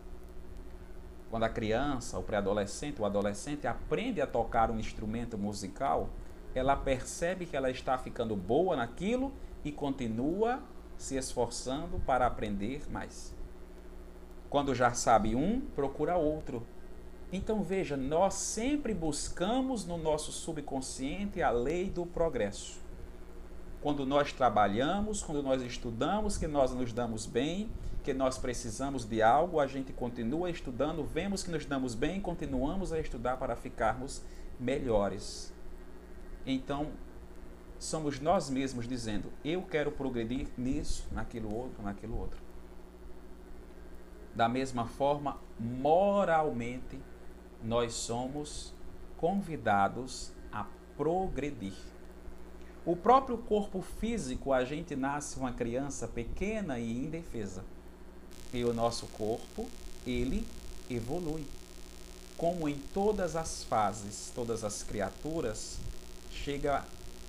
Quando 1.28 1.42
a 1.42 1.48
criança, 1.48 2.20
o 2.20 2.22
pré-adolescente, 2.22 3.02
o 3.02 3.04
adolescente 3.04 3.66
aprende 3.66 4.20
a 4.20 4.28
tocar 4.28 4.70
um 4.70 4.78
instrumento 4.78 5.36
musical, 5.36 6.08
ela 6.54 6.76
percebe 6.76 7.46
que 7.46 7.56
ela 7.56 7.68
está 7.68 7.98
ficando 7.98 8.36
boa 8.36 8.76
naquilo 8.76 9.32
e 9.64 9.72
continua 9.72 10.62
se 10.96 11.16
esforçando 11.16 11.98
para 12.06 12.28
aprender 12.28 12.88
mais. 12.88 13.34
Quando 14.48 14.72
já 14.72 14.92
sabe 14.92 15.34
um, 15.34 15.60
procura 15.74 16.16
outro. 16.16 16.64
Então 17.32 17.60
veja, 17.60 17.96
nós 17.96 18.34
sempre 18.34 18.94
buscamos 18.94 19.84
no 19.84 19.98
nosso 19.98 20.30
subconsciente 20.30 21.42
a 21.42 21.50
lei 21.50 21.90
do 21.90 22.06
progresso. 22.06 22.80
Quando 23.80 24.04
nós 24.04 24.32
trabalhamos, 24.32 25.22
quando 25.22 25.42
nós 25.42 25.62
estudamos, 25.62 26.36
que 26.36 26.46
nós 26.46 26.72
nos 26.72 26.92
damos 26.92 27.24
bem, 27.24 27.70
que 28.02 28.12
nós 28.12 28.36
precisamos 28.36 29.04
de 29.04 29.22
algo, 29.22 29.58
a 29.58 29.66
gente 29.66 29.92
continua 29.92 30.50
estudando, 30.50 31.02
vemos 31.04 31.42
que 31.42 31.50
nos 31.50 31.64
damos 31.64 31.94
bem, 31.94 32.20
continuamos 32.20 32.92
a 32.92 33.00
estudar 33.00 33.38
para 33.38 33.56
ficarmos 33.56 34.22
melhores. 34.58 35.52
Então, 36.44 36.88
somos 37.78 38.20
nós 38.20 38.50
mesmos 38.50 38.86
dizendo: 38.86 39.32
eu 39.44 39.62
quero 39.62 39.90
progredir 39.90 40.48
nisso, 40.56 41.06
naquilo 41.10 41.52
outro, 41.54 41.82
naquilo 41.82 42.18
outro. 42.18 42.38
Da 44.34 44.48
mesma 44.48 44.86
forma, 44.86 45.38
moralmente, 45.58 47.00
nós 47.62 47.94
somos 47.94 48.74
convidados 49.16 50.32
a 50.52 50.66
progredir. 50.96 51.74
O 52.84 52.96
próprio 52.96 53.36
corpo 53.36 53.82
físico, 54.00 54.52
a 54.52 54.64
gente 54.64 54.96
nasce 54.96 55.38
uma 55.38 55.52
criança 55.52 56.08
pequena 56.08 56.78
e 56.78 56.90
indefesa. 56.90 57.62
E 58.52 58.64
o 58.64 58.72
nosso 58.72 59.06
corpo, 59.08 59.68
ele 60.06 60.46
evolui. 60.88 61.46
Como 62.38 62.68
em 62.68 62.78
todas 62.94 63.36
as 63.36 63.62
fases, 63.62 64.32
todas 64.34 64.64
as 64.64 64.82
criaturas, 64.82 65.78
chega 66.30 66.84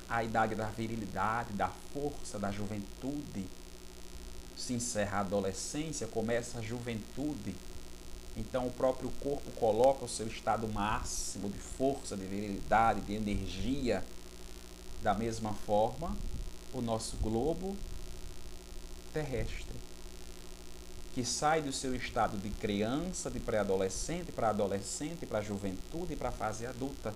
a 0.08 0.24
idade 0.24 0.56
da 0.56 0.68
virilidade, 0.68 1.54
da 1.54 1.68
força, 1.94 2.40
da 2.40 2.50
juventude. 2.50 3.46
Se 4.56 4.74
encerra 4.74 5.18
a 5.18 5.22
adolescência, 5.22 6.08
começa 6.08 6.60
a 6.60 6.62
juventude. 6.62 7.56
Então 8.38 8.68
o 8.68 8.72
próprio 8.72 9.12
corpo 9.20 9.52
coloca 9.52 10.06
o 10.06 10.10
seu 10.10 10.28
estado 10.28 10.66
máximo 10.70 11.50
de 11.50 11.58
força, 11.58 12.16
de 12.16 12.26
virilidade, 12.26 13.02
de 13.02 13.14
energia. 13.14 14.02
Da 15.02 15.14
mesma 15.14 15.54
forma, 15.54 16.16
o 16.74 16.82
nosso 16.82 17.18
globo 17.18 17.76
terrestre 19.14 19.82
que 21.14 21.26
sai 21.26 21.62
do 21.62 21.74
seu 21.74 21.94
estado 21.94 22.38
de 22.38 22.50
criança, 22.50 23.30
de 23.30 23.40
pré-adolescente, 23.40 24.32
para 24.32 24.50
adolescente, 24.50 25.26
para 25.26 25.42
juventude 25.42 26.14
e 26.14 26.16
para 26.16 26.32
fase 26.32 26.66
adulta. 26.66 27.14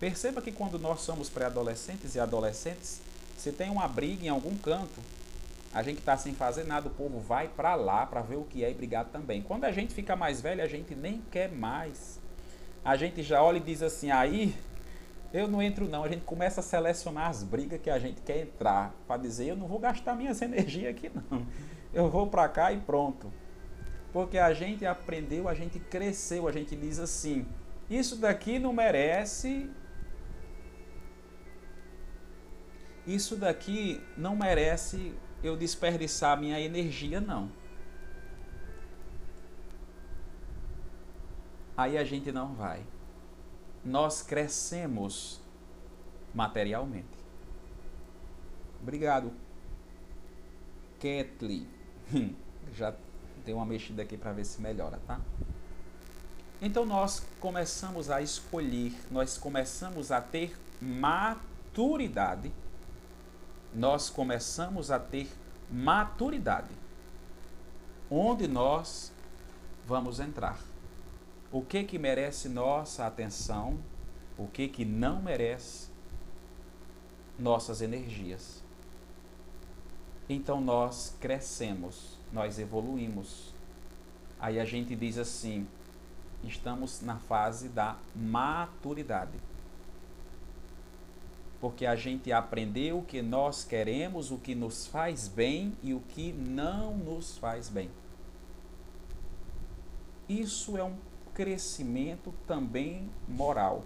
Perceba 0.00 0.40
que 0.40 0.52
quando 0.52 0.78
nós 0.78 1.00
somos 1.00 1.28
pré-adolescentes 1.28 2.14
e 2.14 2.20
adolescentes, 2.20 3.00
se 3.36 3.52
tem 3.52 3.70
uma 3.70 3.86
briga 3.86 4.24
em 4.24 4.28
algum 4.28 4.56
canto, 4.56 5.00
a 5.72 5.82
gente 5.82 5.98
está 5.98 6.16
sem 6.16 6.34
fazer 6.34 6.64
nada, 6.64 6.88
o 6.88 6.90
povo 6.90 7.20
vai 7.20 7.48
para 7.48 7.74
lá 7.74 8.06
para 8.06 8.22
ver 8.22 8.36
o 8.36 8.44
que 8.44 8.64
é 8.64 8.70
e 8.70 8.74
brigar 8.74 9.04
também. 9.06 9.42
Quando 9.42 9.64
a 9.64 9.72
gente 9.72 9.92
fica 9.92 10.16
mais 10.16 10.40
velho, 10.40 10.62
a 10.62 10.66
gente 10.66 10.94
nem 10.94 11.20
quer 11.30 11.52
mais. 11.52 12.18
A 12.82 12.96
gente 12.96 13.22
já 13.22 13.42
olha 13.42 13.58
e 13.58 13.60
diz 13.60 13.82
assim, 13.82 14.10
aí 14.10 14.56
eu 15.32 15.48
não 15.48 15.62
entro 15.62 15.88
não. 15.88 16.04
A 16.04 16.08
gente 16.08 16.24
começa 16.24 16.60
a 16.60 16.62
selecionar 16.62 17.28
as 17.28 17.42
brigas 17.42 17.80
que 17.80 17.90
a 17.90 17.98
gente 17.98 18.20
quer 18.22 18.42
entrar, 18.42 18.94
para 19.06 19.20
dizer, 19.20 19.48
eu 19.48 19.56
não 19.56 19.66
vou 19.66 19.78
gastar 19.78 20.14
minhas 20.14 20.40
energias 20.42 20.90
aqui 20.90 21.10
não 21.30 21.46
eu 21.92 22.08
vou 22.08 22.26
para 22.26 22.48
cá 22.48 22.72
e 22.72 22.80
pronto. 22.80 23.32
Porque 24.12 24.38
a 24.38 24.52
gente 24.52 24.86
aprendeu, 24.86 25.48
a 25.48 25.54
gente 25.54 25.78
cresceu, 25.78 26.48
a 26.48 26.52
gente 26.52 26.74
diz 26.76 26.98
assim: 26.98 27.46
isso 27.88 28.16
daqui 28.16 28.58
não 28.58 28.72
merece. 28.72 29.70
Isso 33.06 33.36
daqui 33.36 34.02
não 34.16 34.36
merece 34.36 35.14
eu 35.42 35.56
desperdiçar 35.56 36.38
minha 36.38 36.60
energia, 36.60 37.20
não. 37.20 37.50
Aí 41.74 41.96
a 41.96 42.04
gente 42.04 42.30
não 42.30 42.54
vai. 42.54 42.84
Nós 43.88 44.20
crescemos 44.20 45.40
materialmente. 46.34 47.08
Obrigado, 48.82 49.32
Ketley. 51.00 51.66
Já 52.74 52.94
dei 53.46 53.54
uma 53.54 53.64
mexida 53.64 54.02
aqui 54.02 54.18
para 54.18 54.32
ver 54.34 54.44
se 54.44 54.60
melhora, 54.60 55.00
tá? 55.06 55.18
Então 56.60 56.84
nós 56.84 57.26
começamos 57.40 58.10
a 58.10 58.20
escolher, 58.20 58.92
nós 59.10 59.38
começamos 59.38 60.12
a 60.12 60.20
ter 60.20 60.54
maturidade. 60.82 62.52
Nós 63.74 64.10
começamos 64.10 64.90
a 64.90 64.98
ter 64.98 65.32
maturidade. 65.70 66.74
Onde 68.10 68.46
nós 68.46 69.10
vamos 69.86 70.20
entrar? 70.20 70.58
O 71.50 71.62
que 71.62 71.84
que 71.84 71.98
merece 71.98 72.48
nossa 72.48 73.06
atenção? 73.06 73.78
O 74.36 74.46
que 74.46 74.68
que 74.68 74.84
não 74.84 75.22
merece 75.22 75.90
nossas 77.38 77.80
energias? 77.80 78.62
Então 80.28 80.60
nós 80.60 81.16
crescemos, 81.20 82.18
nós 82.30 82.58
evoluímos. 82.58 83.54
Aí 84.38 84.60
a 84.60 84.64
gente 84.64 84.94
diz 84.94 85.16
assim: 85.16 85.66
estamos 86.44 87.00
na 87.00 87.16
fase 87.18 87.68
da 87.70 87.96
maturidade. 88.14 89.38
porque 91.60 91.84
a 91.86 91.96
gente 91.96 92.30
aprendeu 92.32 92.98
o 92.98 93.04
que 93.04 93.20
nós 93.20 93.64
queremos, 93.64 94.30
o 94.30 94.38
que 94.38 94.54
nos 94.54 94.86
faz 94.86 95.26
bem 95.26 95.76
e 95.82 95.92
o 95.92 96.00
que 96.00 96.32
não 96.32 96.96
nos 96.96 97.36
faz 97.36 97.68
bem. 97.68 97.90
Isso 100.28 100.76
é 100.76 100.84
um 100.84 100.96
crescimento 101.38 102.34
também 102.48 103.08
moral. 103.28 103.84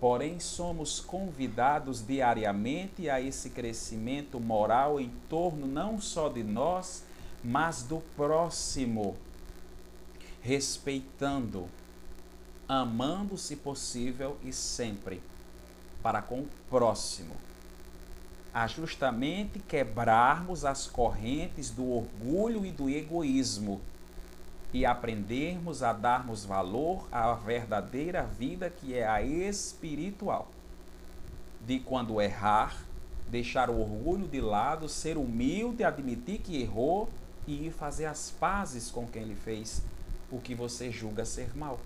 Porém, 0.00 0.40
somos 0.40 0.98
convidados 0.98 2.00
diariamente 2.00 3.10
a 3.10 3.20
esse 3.20 3.50
crescimento 3.50 4.40
moral 4.40 4.98
em 4.98 5.12
torno 5.28 5.66
não 5.66 6.00
só 6.00 6.30
de 6.30 6.42
nós, 6.42 7.04
mas 7.44 7.82
do 7.82 8.00
próximo, 8.16 9.14
respeitando, 10.40 11.68
amando, 12.66 13.36
se 13.36 13.56
possível, 13.56 14.38
e 14.42 14.50
sempre 14.50 15.20
para 16.02 16.22
com 16.22 16.40
o 16.40 16.48
próximo. 16.70 17.36
A 18.54 18.66
justamente 18.66 19.58
quebrarmos 19.58 20.64
as 20.64 20.86
correntes 20.86 21.68
do 21.68 21.86
orgulho 21.92 22.64
e 22.64 22.72
do 22.72 22.88
egoísmo 22.88 23.82
e 24.72 24.86
aprendermos 24.86 25.82
a 25.82 25.92
darmos 25.92 26.44
valor 26.44 27.06
à 27.10 27.32
verdadeira 27.34 28.22
vida 28.22 28.70
que 28.70 28.94
é 28.94 29.06
a 29.06 29.22
espiritual. 29.22 30.48
De 31.66 31.80
quando 31.80 32.20
errar, 32.20 32.76
deixar 33.28 33.68
o 33.68 33.80
orgulho 33.80 34.28
de 34.28 34.40
lado, 34.40 34.88
ser 34.88 35.16
humilde, 35.16 35.84
admitir 35.84 36.40
que 36.40 36.60
errou 36.60 37.08
e 37.46 37.66
ir 37.66 37.70
fazer 37.72 38.06
as 38.06 38.30
pazes 38.30 38.90
com 38.90 39.06
quem 39.06 39.24
lhe 39.24 39.34
fez 39.34 39.82
o 40.30 40.40
que 40.40 40.54
você 40.54 40.90
julga 40.90 41.24
ser 41.24 41.56
mal. 41.56 41.80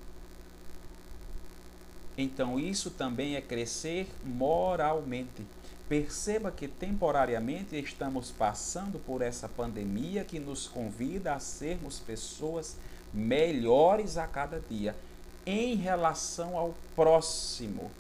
Então, 2.17 2.61
isso 2.61 2.91
também 2.91 3.35
é 3.35 3.41
crescer 3.41 4.09
moralmente. 4.25 5.45
Perceba 5.89 6.51
que 6.51 6.67
temporariamente 6.67 7.77
estamos 7.79 8.31
passando 8.31 8.99
por 8.99 9.21
essa 9.21 9.49
pandemia 9.49 10.25
que 10.25 10.41
nos 10.41 10.67
convida 10.67 11.35
a 11.35 11.39
sermos 11.39 11.99
pessoas 11.99 12.77
melhores 13.13 14.17
a 14.17 14.27
cada 14.27 14.59
dia 14.59 14.97
em 15.47 15.75
relação 15.75 16.57
ao 16.57 16.75
próximo, 16.97 17.91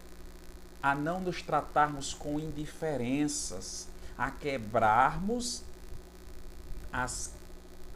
a 0.83 0.95
não 0.95 1.21
nos 1.21 1.43
tratarmos 1.43 2.15
com 2.15 2.41
indiferenças, 2.41 3.87
a 4.17 4.31
quebrarmos 4.31 5.63
as, 6.91 7.33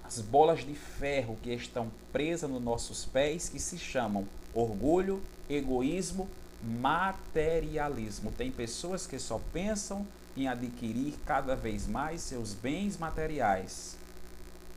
as 0.05 0.21
bolas 0.21 0.67
de 0.67 0.75
ferro 0.75 1.39
que 1.43 1.51
estão 1.55 1.91
presas 2.13 2.51
nos 2.51 2.63
nossos 2.63 3.07
pés, 3.07 3.49
que 3.49 3.59
se 3.59 3.79
chamam 3.79 4.29
orgulho, 4.53 5.23
egoísmo, 5.49 6.29
materialismo. 6.63 8.33
Tem 8.33 8.51
pessoas 8.51 9.07
que 9.07 9.19
só 9.19 9.41
pensam 9.53 10.07
em 10.37 10.49
adquirir 10.49 11.15
cada 11.27 11.55
vez 11.55 11.87
mais 11.87 12.21
seus 12.21 12.55
bens 12.55 12.97
materiais. 12.97 13.97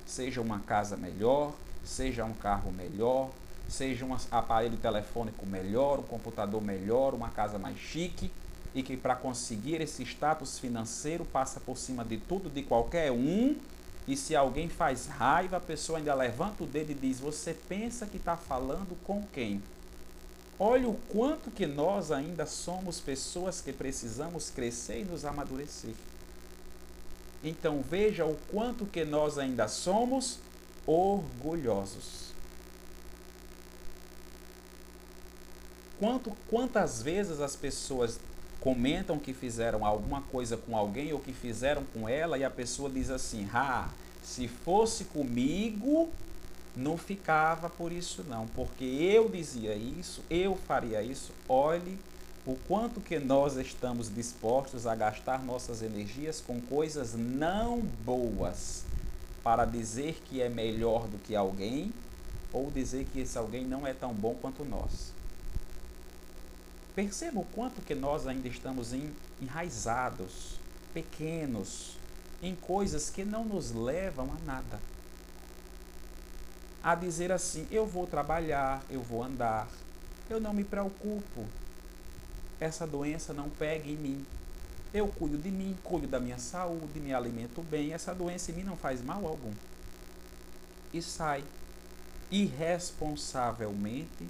Seja 0.06 0.42
uma 0.42 0.60
casa 0.60 0.98
melhor, 0.98 1.54
seja 1.84 2.26
um 2.26 2.34
carro 2.34 2.72
melhor, 2.72 3.30
seja 3.70 4.06
um 4.06 4.16
aparelho 4.32 4.78
telefônico 4.78 5.46
melhor, 5.46 6.00
um 6.00 6.04
computador 6.04 6.62
melhor, 6.62 7.14
uma 7.14 7.30
casa 7.30 7.58
mais 7.58 7.78
chique, 7.78 8.32
e 8.74 8.82
que 8.82 8.96
para 8.96 9.16
conseguir 9.16 9.82
esse 9.82 10.04
status 10.04 10.58
financeiro 10.58 11.26
passa 11.26 11.60
por 11.60 11.78
cima 11.78 12.04
de 12.04 12.18
tudo, 12.18 12.50
de 12.50 12.64
qualquer 12.64 13.12
um, 13.12 13.56
e 14.08 14.18
se 14.18 14.36
alguém 14.36 14.68
faz 14.68 15.08
raiva, 15.08 15.58
a 15.58 15.60
pessoa 15.60 16.00
ainda 16.00 16.14
levanta 16.14 16.64
o 16.64 16.68
dedo 16.68 16.92
e 16.92 16.96
diz: 16.96 17.20
Você 17.20 17.54
pensa 17.54 18.06
que 18.06 18.18
está 18.18 18.36
falando 18.36 18.98
com 19.04 19.24
quem? 19.32 19.62
Olha 20.64 20.88
o 20.88 20.94
quanto 21.10 21.50
que 21.50 21.66
nós 21.66 22.12
ainda 22.12 22.46
somos 22.46 23.00
pessoas 23.00 23.62
que 23.62 23.74
precisamos 23.74 24.52
crescer 24.52 25.02
e 25.02 25.06
nos 25.06 25.26
amadurecer. 25.26 25.96
Então 27.44 27.82
veja 27.82 28.28
o 28.28 28.38
quanto 28.52 28.86
que 28.86 29.04
nós 29.04 29.40
ainda 29.40 29.68
somos 29.68 30.38
orgulhosos. 30.86 32.30
Quanto, 35.98 36.38
quantas 36.48 37.02
vezes 37.02 37.42
as 37.42 37.56
pessoas 37.56 38.20
comentam 38.60 39.18
que 39.18 39.34
fizeram 39.34 39.84
alguma 39.84 40.22
coisa 40.22 40.58
com 40.58 40.78
alguém 40.78 41.12
ou 41.12 41.20
que 41.20 41.34
fizeram 41.34 41.84
com 41.86 42.08
ela 42.08 42.38
e 42.38 42.44
a 42.44 42.52
pessoa 42.52 42.88
diz 42.88 43.10
assim: 43.10 43.50
"Ah, 43.52 43.90
se 44.22 44.48
fosse 44.48 45.06
comigo, 45.06 46.12
não 46.76 46.98
ficava 46.98 47.70
por 47.70 47.92
isso 47.92 48.24
não, 48.24 48.48
porque 48.48 48.86
eu 48.86 49.30
dizia 49.30 49.76
isso, 49.76 50.24
eu 50.30 50.56
faria 50.56 51.02
isso. 51.04 51.32
Olhe 51.48 51.98
o 52.46 52.56
quanto 52.68 53.02
que 53.02 53.20
nós 53.20 53.56
estamos 53.58 54.14
dispostos 54.14 54.88
a 54.88 54.96
gastar 54.96 55.44
nossas 55.44 55.82
energias 55.82 56.42
com 56.42 56.62
coisas 56.62 57.14
não 57.14 57.82
boas 57.82 58.84
para 59.44 59.66
dizer 59.66 60.22
que 60.26 60.42
é 60.42 60.50
melhor 60.50 61.08
do 61.08 61.18
que 61.20 61.36
alguém 61.36 61.94
ou 62.54 62.72
dizer 62.72 63.06
que 63.12 63.20
esse 63.20 63.38
alguém 63.38 63.66
não 63.66 63.86
é 63.86 63.94
tão 63.94 64.14
bom 64.14 64.36
quanto 64.42 64.64
nós. 64.64 65.14
Perceba 66.96 67.40
o 67.40 67.46
quanto 67.46 67.82
que 67.82 67.96
nós 67.96 68.28
ainda 68.28 68.48
estamos 68.48 68.92
enraizados, 69.42 70.60
pequenos, 70.94 71.98
em 72.42 72.56
coisas 72.56 73.10
que 73.10 73.24
não 73.24 73.46
nos 73.46 73.72
levam 73.72 74.30
a 74.32 74.46
nada 74.46 74.80
a 76.84 76.96
dizer 76.96 77.32
assim: 77.32 77.68
eu 77.72 77.86
vou 77.86 78.08
trabalhar, 78.08 78.84
eu 78.90 79.02
vou 79.02 79.24
andar, 79.24 79.68
eu 80.30 80.40
não 80.40 80.54
me 80.54 80.64
preocupo, 80.64 81.46
essa 82.60 82.88
doença 82.88 83.34
não 83.34 83.50
pega 83.50 83.90
em 83.90 83.96
mim. 83.96 84.26
Eu 84.94 85.08
cuido 85.08 85.38
de 85.38 85.50
mim, 85.50 85.78
cuido 85.84 86.08
da 86.08 86.20
minha 86.20 86.38
saúde, 86.38 87.00
me 87.00 87.14
alimento 87.14 87.62
bem, 87.62 87.94
essa 87.94 88.14
doença 88.14 88.52
em 88.52 88.56
mim 88.56 88.64
não 88.64 88.76
faz 88.76 89.02
mal 89.02 89.26
algum. 89.26 89.54
E 90.94 91.02
sai 91.02 91.44
irresponsavelmente, 92.30 94.28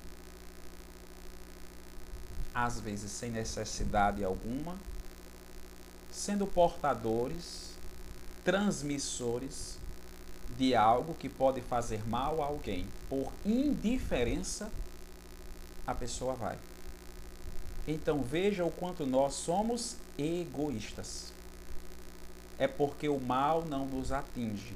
às 2.54 2.80
vezes 2.80 3.12
sem 3.12 3.32
necessidade 3.32 4.24
alguma, 4.24 4.78
sendo 6.12 6.46
portadores, 6.46 7.72
transmissores 8.44 9.81
de 10.62 10.76
algo 10.76 11.16
que 11.16 11.28
pode 11.28 11.60
fazer 11.60 12.08
mal 12.08 12.40
a 12.40 12.46
alguém, 12.46 12.86
por 13.10 13.34
indiferença, 13.44 14.72
a 15.88 15.96
pessoa 15.96 16.36
vai. 16.36 16.56
Então 17.88 18.22
veja 18.22 18.64
o 18.64 18.70
quanto 18.70 19.04
nós 19.04 19.34
somos 19.34 19.96
egoístas. 20.20 21.34
É 22.60 22.68
porque 22.68 23.10
o 23.10 23.20
mal 23.20 23.66
não 23.66 23.88
nos 23.88 24.12
atinge. 24.12 24.76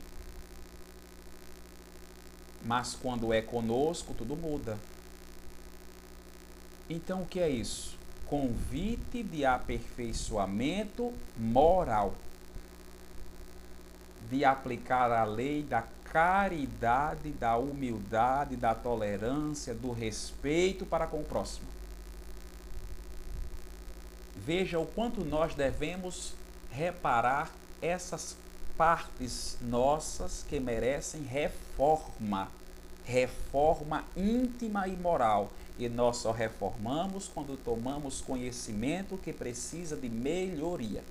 Mas 2.63 2.95
quando 2.95 3.32
é 3.32 3.43
conosco, 3.43 4.15
tudo 4.15 4.36
muda. 4.36 4.80
Então 6.89 7.21
o 7.21 7.28
que 7.28 7.39
é 7.39 7.48
isso? 7.48 7.95
Convite 8.26 9.21
de 9.21 9.45
aperfeiçoamento 9.45 11.13
moral 11.38 12.15
de 14.29 14.45
aplicar 14.45 15.11
a 15.11 15.23
lei 15.23 15.63
da 15.63 15.83
caridade, 16.15 17.31
da 17.31 17.57
humildade, 17.57 18.55
da 18.55 18.73
tolerância, 18.73 19.73
do 19.73 19.91
respeito 19.91 20.85
para 20.85 21.07
com 21.07 21.19
o 21.19 21.25
próximo. 21.25 21.67
Veja 24.35 24.79
o 24.79 24.85
quanto 24.85 25.25
nós 25.25 25.55
devemos 25.55 26.33
reparar 26.71 27.49
essas 27.81 28.38
partes 28.77 29.57
nossas 29.61 30.45
que 30.47 30.59
merecem 30.59 31.23
reforma, 31.23 32.49
reforma 33.05 34.03
íntima 34.15 34.88
e 34.88 34.95
moral. 34.95 35.51
E 35.77 35.89
nós 35.89 36.17
só 36.17 36.31
reformamos 36.31 37.27
quando 37.27 37.57
tomamos 37.57 38.21
conhecimento 38.21 39.17
que 39.17 39.33
precisa 39.33 39.95
de 39.97 40.07
melhoria. 40.07 41.03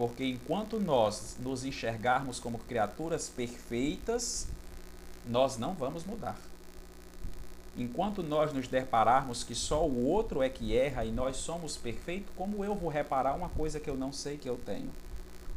Porque 0.00 0.24
enquanto 0.24 0.80
nós 0.80 1.36
nos 1.40 1.62
enxergarmos 1.62 2.40
como 2.40 2.58
criaturas 2.60 3.28
perfeitas, 3.28 4.48
nós 5.26 5.58
não 5.58 5.74
vamos 5.74 6.04
mudar. 6.04 6.38
Enquanto 7.76 8.22
nós 8.22 8.50
nos 8.50 8.66
depararmos 8.66 9.44
que 9.44 9.54
só 9.54 9.86
o 9.86 10.06
outro 10.06 10.42
é 10.42 10.48
que 10.48 10.74
erra 10.74 11.04
e 11.04 11.12
nós 11.12 11.36
somos 11.36 11.76
perfeitos, 11.76 12.32
como 12.34 12.64
eu 12.64 12.74
vou 12.74 12.88
reparar 12.88 13.34
uma 13.34 13.50
coisa 13.50 13.78
que 13.78 13.90
eu 13.90 13.94
não 13.94 14.10
sei 14.10 14.38
que 14.38 14.48
eu 14.48 14.56
tenho? 14.56 14.88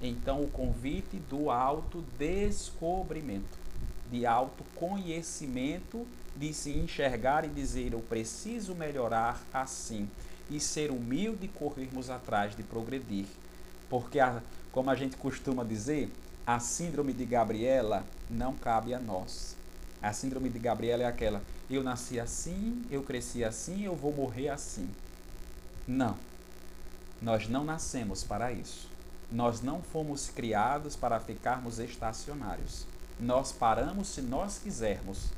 Então, 0.01 0.41
o 0.41 0.49
convite 0.49 1.15
do 1.29 1.49
autodescobrimento, 1.49 3.57
de 4.11 4.25
autoconhecimento, 4.25 6.05
de 6.35 6.53
se 6.53 6.71
enxergar 6.71 7.45
e 7.45 7.47
dizer: 7.47 7.93
eu 7.93 8.01
preciso 8.01 8.75
melhorar 8.75 9.41
assim, 9.53 10.09
e 10.49 10.59
ser 10.59 10.91
humilde 10.91 11.45
e 11.45 11.47
corrermos 11.47 12.09
atrás 12.09 12.53
de 12.57 12.63
progredir 12.63 13.25
porque, 13.89 14.19
a, 14.19 14.41
como 14.71 14.89
a 14.89 14.95
gente 14.95 15.15
costuma 15.17 15.63
dizer, 15.63 16.11
a 16.45 16.59
síndrome 16.59 17.13
de 17.13 17.25
Gabriela 17.25 18.05
não 18.29 18.53
cabe 18.53 18.93
a 18.93 18.99
nós. 18.99 19.55
A 20.01 20.11
síndrome 20.11 20.49
de 20.49 20.59
Gabriela 20.59 21.03
é 21.03 21.05
aquela: 21.05 21.41
eu 21.69 21.83
nasci 21.83 22.19
assim, 22.19 22.83
eu 22.91 23.03
cresci 23.03 23.43
assim, 23.43 23.83
eu 23.83 23.95
vou 23.95 24.13
morrer 24.13 24.49
assim. 24.49 24.89
Não. 25.87 26.17
Nós 27.21 27.47
não 27.47 27.63
nascemos 27.63 28.23
para 28.23 28.51
isso. 28.51 28.89
Nós 29.31 29.61
não 29.61 29.81
fomos 29.81 30.29
criados 30.29 30.95
para 30.95 31.19
ficarmos 31.19 31.79
estacionários. 31.79 32.85
Nós 33.19 33.51
paramos 33.51 34.09
se 34.09 34.21
nós 34.21 34.57
quisermos, 34.57 35.29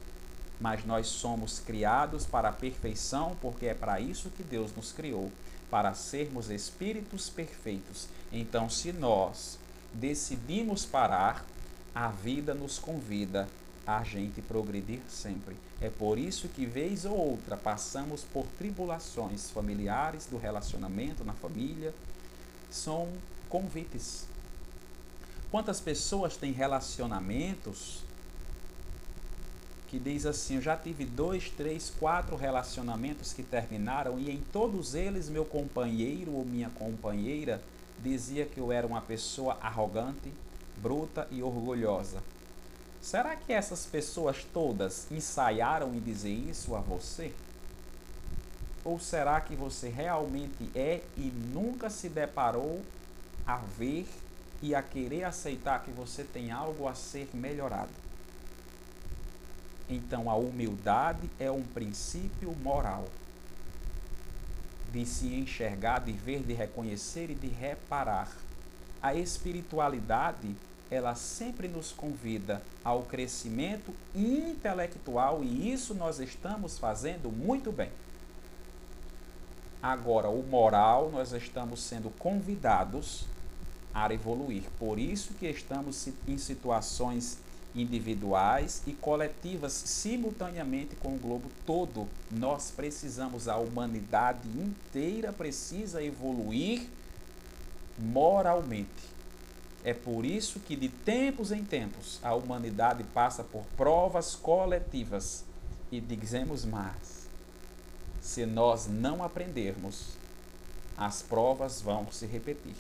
mas 0.60 0.84
nós 0.86 1.08
somos 1.08 1.60
criados 1.60 2.25
para 2.25 2.49
a 2.49 2.53
perfeição, 2.53 3.38
porque 3.41 3.67
é 3.67 3.73
para 3.73 3.99
isso 3.99 4.29
que 4.31 4.43
Deus 4.43 4.75
nos 4.75 4.91
criou 4.91 5.31
para 5.75 5.93
sermos 5.93 6.49
espíritos 6.49 7.29
perfeitos. 7.29 8.07
Então, 8.31 8.69
se 8.69 8.93
nós 8.93 9.59
decidimos 9.93 10.85
parar, 10.85 11.45
a 11.93 12.07
vida 12.07 12.53
nos 12.53 12.79
convida 12.79 13.45
a 13.85 14.01
gente 14.01 14.41
progredir 14.41 15.01
sempre. 15.09 15.57
É 15.81 15.89
por 15.89 16.17
isso 16.17 16.47
que, 16.47 16.65
vez 16.65 17.03
ou 17.03 17.17
outra, 17.17 17.57
passamos 17.57 18.23
por 18.23 18.45
tribulações 18.57 19.51
familiares, 19.51 20.25
do 20.27 20.38
relacionamento 20.38 21.25
na 21.25 21.33
família. 21.33 21.93
São 22.71 23.09
convites. 23.49 24.27
Quantas 25.51 25.81
pessoas 25.81 26.38
têm 26.38 26.53
relacionamentos 26.53 28.04
que 29.95 29.99
diz 29.99 30.25
assim: 30.25 30.55
Eu 30.55 30.62
já 30.62 30.75
tive 30.75 31.05
dois, 31.05 31.49
três, 31.49 31.89
quatro 31.97 32.36
relacionamentos 32.36 33.31
que 33.31 33.41
terminaram 33.41 34.19
e 34.19 34.29
em 34.29 34.41
todos 34.51 34.93
eles 34.93 35.29
meu 35.29 35.45
companheiro 35.45 36.34
ou 36.34 36.43
minha 36.43 36.69
companheira 36.69 37.62
dizia 38.03 38.45
que 38.45 38.60
eu 38.60 38.73
era 38.73 38.86
uma 38.86 38.99
pessoa 38.99 39.58
arrogante, 39.62 40.34
bruta 40.75 41.25
e 41.31 41.41
orgulhosa. 41.41 42.21
Será 43.01 43.38
que 43.38 43.53
essas 43.53 43.86
pessoas 43.86 44.45
todas 44.53 45.10
ensaiaram 45.10 45.95
em 45.95 45.99
dizer 46.01 46.34
isso 46.34 46.75
a 46.75 46.81
você? 46.81 47.31
Ou 48.84 48.99
será 48.99 49.39
que 49.39 49.55
você 49.55 49.88
realmente 49.88 50.69
é 50.75 51.03
e 51.15 51.31
nunca 51.53 51.89
se 51.89 52.10
deparou 52.10 52.81
a 53.47 53.58
ver 53.77 54.05
e 54.62 54.75
a 54.75 54.81
querer 54.81 55.23
aceitar 55.23 55.86
que 55.86 55.91
você 55.91 56.25
tem 56.25 56.51
algo 56.51 56.86
a 56.86 56.93
ser 56.93 57.29
melhorado? 57.34 58.04
Então, 59.89 60.29
a 60.29 60.35
humildade 60.35 61.29
é 61.39 61.49
um 61.51 61.61
princípio 61.61 62.55
moral 62.63 63.05
de 64.91 65.05
se 65.05 65.27
enxergar, 65.27 65.99
de 65.99 66.11
ver, 66.11 66.41
de 66.41 66.53
reconhecer 66.53 67.29
e 67.29 67.35
de 67.35 67.47
reparar. 67.47 68.31
A 69.01 69.13
espiritualidade, 69.13 70.55
ela 70.89 71.13
sempre 71.15 71.67
nos 71.67 71.91
convida 71.91 72.61
ao 72.83 73.03
crescimento 73.03 73.93
intelectual 74.15 75.43
e 75.43 75.71
isso 75.71 75.93
nós 75.93 76.19
estamos 76.19 76.79
fazendo 76.79 77.29
muito 77.29 77.71
bem. 77.71 77.91
Agora, 79.83 80.29
o 80.29 80.41
moral, 80.41 81.11
nós 81.11 81.31
estamos 81.33 81.83
sendo 81.83 82.09
convidados 82.17 83.25
a 83.93 84.11
evoluir. 84.11 84.63
Por 84.79 84.97
isso 84.97 85.33
que 85.35 85.45
estamos 85.45 86.07
em 86.27 86.37
situações 86.37 87.37
individuais 87.75 88.81
e 88.88 88.93
coletivas 88.93 89.73
simultaneamente 89.73 90.95
com 90.95 91.15
o 91.15 91.19
globo 91.19 91.49
todo. 91.65 92.07
Nós 92.31 92.71
precisamos, 92.71 93.47
a 93.47 93.57
humanidade 93.57 94.47
inteira 94.47 95.33
precisa 95.33 96.01
evoluir 96.01 96.88
moralmente. 97.99 99.15
É 99.83 99.93
por 99.93 100.25
isso 100.25 100.59
que 100.59 100.75
de 100.75 100.89
tempos 100.89 101.51
em 101.51 101.63
tempos 101.63 102.19
a 102.23 102.33
humanidade 102.33 103.03
passa 103.13 103.43
por 103.43 103.63
provas 103.77 104.35
coletivas. 104.35 105.43
E 105.91 106.01
dizemos 106.01 106.65
mais: 106.65 107.27
se 108.19 108.45
nós 108.45 108.88
não 108.88 109.23
aprendermos, 109.23 110.17
as 110.97 111.21
provas 111.21 111.81
vão 111.81 112.11
se 112.11 112.25
repetir 112.25 112.73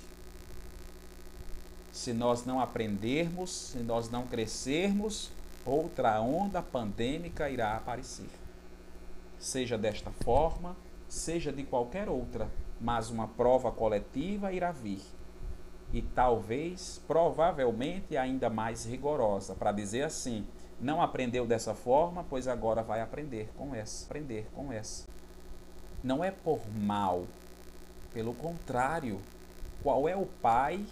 se 1.95 2.11
nós 2.11 2.45
não 2.45 2.59
aprendermos, 2.59 3.71
se 3.71 3.77
nós 3.77 4.09
não 4.09 4.27
crescermos, 4.27 5.31
outra 5.65 6.19
onda 6.19 6.61
pandêmica 6.61 7.49
irá 7.49 7.73
aparecer. 7.77 8.27
Seja 9.39 9.77
desta 9.77 10.11
forma, 10.11 10.75
seja 11.07 11.53
de 11.53 11.63
qualquer 11.63 12.09
outra, 12.09 12.49
mas 12.81 13.09
uma 13.09 13.29
prova 13.29 13.71
coletiva 13.71 14.51
irá 14.51 14.73
vir. 14.73 14.99
E 15.93 16.01
talvez, 16.01 17.01
provavelmente, 17.07 18.17
ainda 18.17 18.49
mais 18.49 18.83
rigorosa, 18.85 19.55
para 19.55 19.71
dizer 19.71 20.01
assim: 20.01 20.45
não 20.81 21.01
aprendeu 21.01 21.47
dessa 21.47 21.73
forma, 21.73 22.25
pois 22.29 22.45
agora 22.45 22.83
vai 22.83 22.99
aprender 22.99 23.49
com 23.57 23.73
essa, 23.73 24.03
aprender 24.03 24.49
com 24.53 24.69
essa. 24.73 25.07
Não 26.03 26.21
é 26.21 26.29
por 26.29 26.59
mal, 26.75 27.23
pelo 28.13 28.33
contrário, 28.33 29.21
qual 29.81 30.09
é 30.09 30.15
o 30.17 30.25
pai 30.25 30.85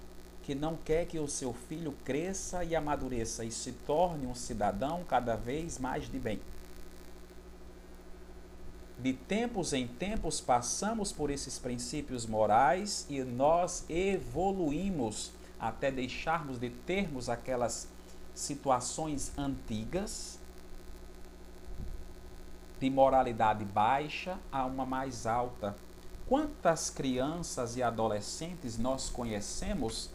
que 0.43 0.53
não 0.53 0.75
quer 0.75 1.05
que 1.05 1.17
o 1.17 1.27
seu 1.27 1.53
filho 1.53 1.95
cresça 2.03 2.63
e 2.63 2.75
amadureça 2.75 3.45
e 3.45 3.51
se 3.51 3.71
torne 3.71 4.27
um 4.27 4.35
cidadão 4.35 5.03
cada 5.07 5.35
vez 5.35 5.79
mais 5.79 6.09
de 6.09 6.19
bem. 6.19 6.39
De 8.99 9.13
tempos 9.13 9.73
em 9.73 9.87
tempos 9.87 10.39
passamos 10.39 11.11
por 11.11 11.29
esses 11.29 11.57
princípios 11.57 12.25
morais 12.25 13.05
e 13.09 13.21
nós 13.23 13.85
evoluímos 13.89 15.31
até 15.59 15.91
deixarmos 15.91 16.59
de 16.59 16.69
termos 16.69 17.29
aquelas 17.29 17.87
situações 18.35 19.31
antigas 19.37 20.39
de 22.79 22.89
moralidade 22.89 23.63
baixa 23.63 24.37
a 24.51 24.65
uma 24.65 24.85
mais 24.85 25.25
alta. 25.25 25.75
Quantas 26.27 26.89
crianças 26.89 27.77
e 27.77 27.83
adolescentes 27.83 28.77
nós 28.77 29.09
conhecemos 29.09 30.09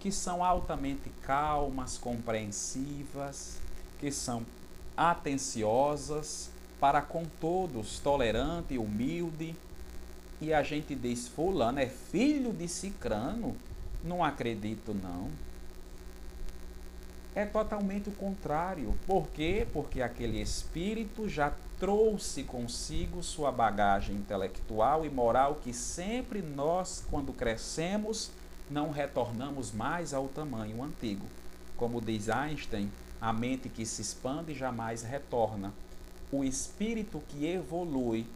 que 0.00 0.12
são 0.12 0.44
altamente 0.44 1.10
calmas, 1.22 1.98
compreensivas, 1.98 3.58
que 3.98 4.10
são 4.12 4.44
atenciosas 4.96 6.50
para 6.80 7.02
com 7.02 7.24
todos, 7.40 7.98
tolerante 7.98 8.78
humilde. 8.78 9.54
E 10.40 10.52
a 10.52 10.62
gente 10.62 10.94
diz: 10.94 11.26
Fulano 11.26 11.80
é 11.80 11.86
filho 11.86 12.52
de 12.52 12.68
Cicrano? 12.68 13.56
Não 14.04 14.22
acredito, 14.22 14.94
não. 14.94 15.28
É 17.34 17.44
totalmente 17.44 18.08
o 18.08 18.12
contrário. 18.12 18.94
Por 19.06 19.28
quê? 19.28 19.66
Porque 19.72 20.00
aquele 20.02 20.40
espírito 20.40 21.28
já 21.28 21.52
trouxe 21.78 22.42
consigo 22.42 23.22
sua 23.22 23.52
bagagem 23.52 24.16
intelectual 24.16 25.04
e 25.04 25.10
moral 25.10 25.56
que 25.62 25.72
sempre 25.72 26.42
nós, 26.42 27.04
quando 27.08 27.32
crescemos, 27.32 28.30
não 28.70 28.90
retornamos 28.90 29.72
mais 29.72 30.12
ao 30.12 30.28
tamanho 30.28 30.82
antigo. 30.82 31.26
Como 31.76 32.00
diz 32.00 32.28
Einstein, 32.28 32.90
a 33.20 33.32
mente 33.32 33.68
que 33.68 33.84
se 33.86 34.02
expande 34.02 34.54
jamais 34.54 35.02
retorna. 35.02 35.72
O 36.30 36.44
espírito 36.44 37.22
que 37.28 37.46
evolui 37.46 38.26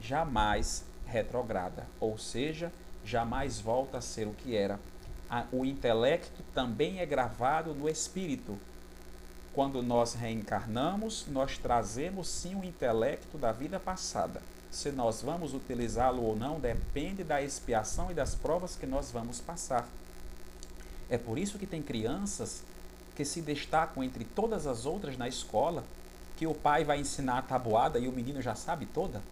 jamais 0.00 0.84
retrograda, 1.06 1.86
ou 1.98 2.16
seja, 2.16 2.72
jamais 3.04 3.60
volta 3.60 3.98
a 3.98 4.00
ser 4.00 4.26
o 4.26 4.34
que 4.34 4.56
era. 4.56 4.78
O 5.50 5.64
intelecto 5.64 6.42
também 6.54 7.00
é 7.00 7.06
gravado 7.06 7.74
no 7.74 7.88
espírito. 7.88 8.56
Quando 9.52 9.82
nós 9.82 10.14
reencarnamos, 10.14 11.26
nós 11.28 11.58
trazemos 11.58 12.28
sim 12.28 12.54
o 12.54 12.64
intelecto 12.64 13.36
da 13.36 13.50
vida 13.52 13.80
passada 13.80 14.42
se 14.74 14.90
nós 14.90 15.22
vamos 15.22 15.54
utilizá-lo 15.54 16.22
ou 16.22 16.36
não 16.36 16.58
depende 16.58 17.22
da 17.22 17.40
expiação 17.40 18.10
e 18.10 18.14
das 18.14 18.34
provas 18.34 18.74
que 18.74 18.86
nós 18.86 19.10
vamos 19.10 19.40
passar. 19.40 19.86
É 21.08 21.16
por 21.16 21.38
isso 21.38 21.58
que 21.58 21.66
tem 21.66 21.80
crianças 21.80 22.62
que 23.14 23.24
se 23.24 23.40
destacam 23.40 24.02
entre 24.02 24.24
todas 24.24 24.66
as 24.66 24.84
outras 24.84 25.16
na 25.16 25.28
escola, 25.28 25.84
que 26.36 26.46
o 26.46 26.54
pai 26.54 26.82
vai 26.82 26.98
ensinar 26.98 27.38
a 27.38 27.42
tabuada 27.42 28.00
e 28.00 28.08
o 28.08 28.12
menino 28.12 28.42
já 28.42 28.56
sabe 28.56 28.86
toda. 28.86 29.22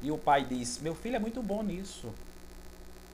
E 0.00 0.12
o 0.12 0.18
pai 0.18 0.44
diz: 0.44 0.78
Meu 0.80 0.94
filho 0.94 1.16
é 1.16 1.18
muito 1.18 1.42
bom 1.42 1.62
nisso. 1.62 2.14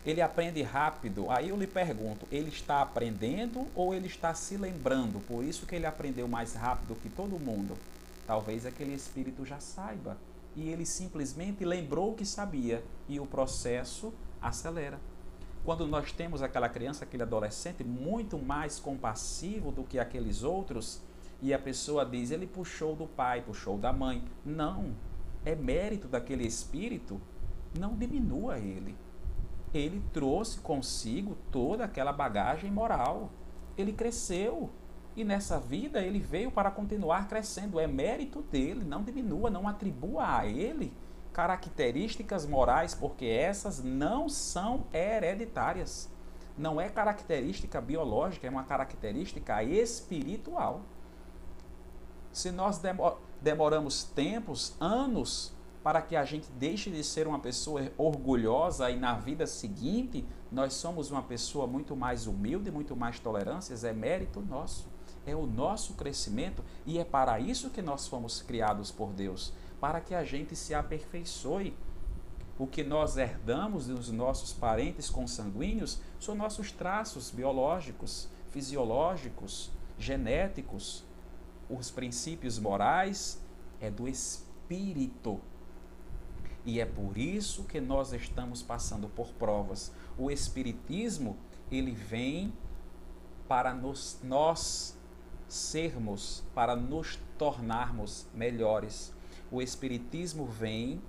Ele 0.05 0.21
aprende 0.21 0.63
rápido. 0.63 1.31
Aí 1.31 1.49
eu 1.49 1.57
lhe 1.57 1.67
pergunto: 1.67 2.27
ele 2.31 2.51
está 2.51 2.83
aprendendo 2.83 3.67
ou 3.75 3.95
ele 3.95 4.07
está 4.07 4.35
se 4.35 4.57
lembrando? 4.59 5.21
Por 5.27 5.43
isso 5.43 5.67
que 5.67 5.75
ele 5.75 5.87
aprendeu 5.87 6.29
mais 6.29 6.53
rápido 6.55 6.97
que 7.01 7.09
todo 7.09 7.39
mundo. 7.39 7.77
Talvez 8.27 8.67
aquele 8.67 8.95
espírito 8.95 9.47
já 9.47 9.61
saiba 9.61 10.17
e 10.57 10.69
ele 10.69 10.85
simplesmente 10.85 11.65
lembrou 11.65 12.15
que 12.15 12.25
sabia 12.25 12.85
e 13.09 13.21
o 13.21 13.27
processo 13.27 14.13
acelera. 14.41 14.99
Quando 15.65 15.87
nós 15.87 16.13
temos 16.13 16.43
aquela 16.43 16.69
criança, 16.69 17.05
aquele 17.05 17.23
adolescente 17.23 17.85
muito 17.85 18.39
mais 18.39 18.79
compassivo 18.79 19.71
do 19.71 19.85
que 19.85 19.99
aqueles 19.99 20.43
outros, 20.43 21.03
e 21.43 21.55
a 21.55 21.59
pessoa 21.59 22.05
diz, 22.05 22.31
ele 22.31 22.47
puxou 22.47 22.95
do 22.95 23.07
pai, 23.07 23.43
puxou 23.43 23.79
da 23.79 23.93
mãe. 23.93 24.25
Não, 24.45 24.95
é 25.45 25.55
mérito 25.55 26.07
daquele 26.09 26.47
espírito, 26.47 27.21
não 27.79 27.95
diminua 27.95 28.59
ele. 28.59 28.97
Ele 29.73 30.03
trouxe 30.13 30.59
consigo 30.61 31.37
toda 31.51 31.85
aquela 31.85 32.13
bagagem 32.13 32.71
moral. 32.71 33.31
Ele 33.79 33.93
cresceu, 33.93 34.71
e 35.21 35.25
nessa 35.25 35.59
vida 35.59 36.01
ele 36.01 36.19
veio 36.19 36.51
para 36.51 36.71
continuar 36.71 37.29
crescendo. 37.29 37.79
É 37.79 37.87
mérito 37.87 38.43
dele, 38.43 38.85
não 38.85 39.03
diminua, 39.03 39.51
não 39.51 39.69
atribua 39.69 40.39
a 40.39 40.47
ele 40.47 40.93
características 41.33 42.45
morais, 42.45 42.95
porque 42.95 43.25
essas 43.25 43.83
não 43.83 44.29
são 44.29 44.85
hereditárias. 44.93 46.11
Não 46.59 46.81
é 46.81 46.89
característica 46.89 47.81
biológica, 47.81 48.47
é 48.47 48.51
uma 48.51 48.65
característica 48.65 49.63
espiritual. 49.63 50.83
Se 52.33 52.51
nós 52.51 52.81
demoramos 53.41 54.05
tempos, 54.05 54.75
anos, 54.81 55.53
para 55.83 56.03
que 56.03 56.15
a 56.15 56.25
gente 56.25 56.51
deixe 56.53 56.91
de 56.91 57.03
ser 57.03 57.27
uma 57.27 57.39
pessoa 57.39 57.91
orgulhosa 57.97 58.91
e 58.91 58.97
na 58.97 59.15
vida 59.15 59.47
seguinte 59.47 60.27
nós 60.53 60.75
somos 60.75 61.11
uma 61.11 61.23
pessoa 61.23 61.67
muito 61.67 61.97
mais 61.97 62.27
humilde, 62.27 62.71
muito 62.71 62.95
mais 62.95 63.19
tolerância, 63.19 63.75
é 63.87 63.93
mérito 63.93 64.41
nosso. 64.41 64.89
É 65.27 65.35
o 65.35 65.47
nosso 65.47 65.95
crescimento 65.95 66.65
e 66.87 66.99
é 66.99 67.05
para 67.05 67.39
isso 67.39 67.71
que 67.71 67.83
nós 67.83 68.07
fomos 68.07 68.43
criados 68.43 68.91
por 68.91 69.13
Deus 69.13 69.53
para 69.81 70.01
que 70.01 70.15
a 70.15 70.23
gente 70.23 70.55
se 70.55 70.75
aperfeiçoe. 70.75 71.75
O 72.59 72.67
que 72.67 72.85
nós 72.85 73.17
herdamos 73.17 73.87
dos 73.87 74.11
nossos 74.11 74.53
parentes 74.53 75.09
consanguíneos 75.09 75.99
são 76.21 76.35
nossos 76.35 76.71
traços 76.71 77.31
biológicos, 77.31 78.29
fisiológicos, 78.51 79.71
genéticos. 79.99 81.03
Os 81.71 81.91
princípios 81.91 82.59
morais 82.59 83.41
é 83.81 83.91
do 83.91 84.07
espírito. 84.07 85.41
E 86.67 86.79
é 86.79 86.85
por 86.85 87.17
isso 87.17 87.65
que 87.65 87.81
nós 87.81 88.13
estamos 88.13 88.63
passando 88.63 89.09
por 89.09 89.29
provas. 89.33 89.91
O 90.19 90.31
espiritismo, 90.31 91.39
ele 91.73 91.93
vem 91.93 92.53
para 93.49 93.73
nos, 93.73 94.19
nós 94.23 94.95
sermos, 95.53 96.45
para 96.55 96.77
nos 96.77 97.19
tornarmos 97.37 98.27
melhores. 98.35 99.13
O 99.51 99.61
Espiritismo 99.61 100.47
vem 100.47 101.03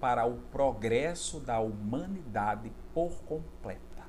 para 0.00 0.26
o 0.26 0.38
progresso 0.52 1.40
da 1.40 1.60
humanidade 1.60 2.72
por 2.92 3.12
completa. 3.22 4.06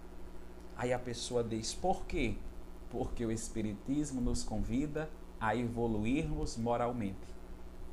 Aí 0.75 0.91
a 0.93 0.99
pessoa 0.99 1.43
diz: 1.43 1.73
por 1.73 2.05
quê? 2.05 2.35
Porque 2.89 3.25
o 3.25 3.31
Espiritismo 3.31 4.19
nos 4.21 4.43
convida 4.43 5.09
a 5.39 5.55
evoluirmos 5.55 6.57
moralmente. 6.57 7.39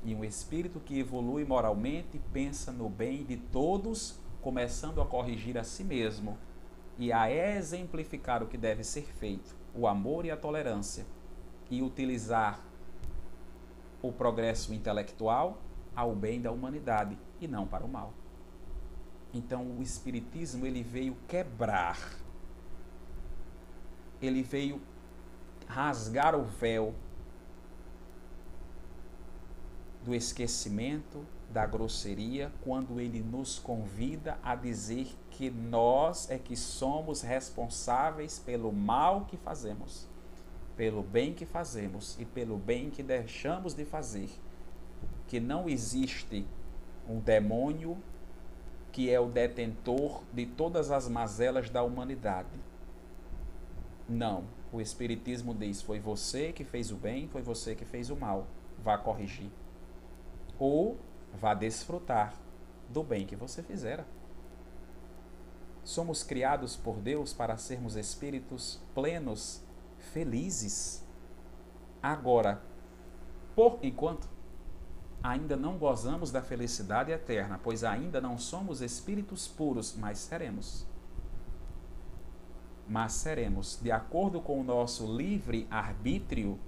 E 0.05 0.15
um 0.15 0.25
espírito 0.25 0.81
que 0.81 0.99
evolui 0.99 1.45
moralmente 1.45 2.21
pensa 2.33 2.71
no 2.71 2.89
bem 2.89 3.25
de 3.25 3.37
todos, 3.37 4.19
começando 4.41 5.01
a 5.01 5.07
corrigir 5.07 5.59
a 5.59 5.65
si 5.65 5.83
mesmo 5.83 6.39
e 6.99 7.12
a 7.12 7.31
exemplificar 7.31 8.43
o 8.43 8.47
que 8.47 8.57
deve 8.57 8.85
ser 8.85 9.03
feito, 9.03 9.55
o 9.75 9.87
amor 9.87 10.25
e 10.25 10.31
a 10.31 10.37
tolerância, 10.37 11.05
e 11.71 11.83
utilizar 11.83 12.61
o 14.03 14.13
progresso 14.13 14.73
intelectual 14.73 15.59
ao 15.95 16.15
bem 16.15 16.41
da 16.41 16.53
humanidade 16.53 17.19
e 17.41 17.49
não 17.49 17.67
para 17.67 17.85
o 17.85 17.89
mal. 17.89 18.13
Então 19.33 19.67
o 19.79 19.83
espiritismo 19.83 20.67
ele 20.67 20.83
veio 20.83 21.17
quebrar. 21.27 21.99
Ele 24.21 24.43
veio 24.43 24.81
rasgar 25.67 26.35
o 26.35 26.45
véu 26.45 26.95
do 30.05 30.15
esquecimento, 30.15 31.27
da 31.51 31.67
grosseria, 31.67 32.53
quando 32.63 33.01
ele 33.01 33.21
nos 33.21 33.59
convida 33.59 34.39
a 34.43 34.55
dizer 34.55 35.09
que 35.31 35.51
nós 35.51 36.31
é 36.31 36.39
que 36.39 36.57
somos 36.57 37.23
responsáveis 37.23 38.39
pelo 38.39 38.73
mal 38.73 39.25
que 39.27 39.37
fazemos, 39.37 40.07
pelo 40.77 41.03
bem 41.03 41.33
que 41.33 41.47
fazemos 41.47 42.17
e 42.19 42.25
pelo 42.25 42.59
bem 42.59 42.91
que 42.91 43.03
deixamos 43.03 43.75
de 43.75 43.85
fazer 43.85 44.29
que 45.27 45.41
não 45.41 45.69
existe 45.69 46.47
um 47.09 47.19
demônio 47.19 47.99
que 48.93 49.11
é 49.11 49.21
o 49.21 49.29
detentor 49.29 50.23
de 50.33 50.47
todas 50.47 50.91
as 50.91 51.09
mazelas 51.09 51.69
da 51.69 51.83
humanidade. 51.83 52.49
Não. 54.09 54.45
O 54.73 54.81
Espiritismo 54.81 55.55
diz: 55.55 55.83
foi 55.83 55.99
você 55.99 56.53
que 56.53 56.65
fez 56.65 56.91
o 56.91 56.97
bem, 56.97 57.29
foi 57.29 57.43
você 57.43 57.75
que 57.75 57.85
fez 57.85 58.09
o 58.11 58.17
mal. 58.17 58.47
Vá 58.83 58.97
corrigir. 58.97 59.51
Ou 60.59 60.97
vá 61.35 61.53
desfrutar 61.53 62.35
do 62.89 63.03
bem 63.03 63.27
que 63.27 63.37
você 63.37 63.62
fizera. 63.62 64.07
Somos 65.85 66.23
criados 66.23 66.77
por 66.77 66.97
Deus 66.97 67.33
para 67.33 67.57
sermos 67.57 67.97
espíritos 67.97 68.81
plenos, 68.95 69.62
felizes. 70.12 71.05
Agora, 72.03 72.62
por 73.55 73.79
enquanto, 73.83 74.29
ainda 75.23 75.57
não 75.57 75.79
gozamos 75.79 76.31
da 76.31 76.42
felicidade 76.42 77.11
eterna, 77.11 77.59
pois 77.62 77.83
ainda 77.83 78.21
não 78.21 78.38
somos 78.38 78.81
espíritos 78.81 79.49
puros, 79.49 79.95
mas 79.97 80.19
seremos. 80.19 80.87
Mas 82.88 83.12
seremos, 83.14 83.79
de 83.83 83.90
acordo 83.90 84.40
com 84.40 84.61
o 84.61 84.64
nosso 84.64 85.07
livre 85.16 85.66
arbítrio, 85.71 86.59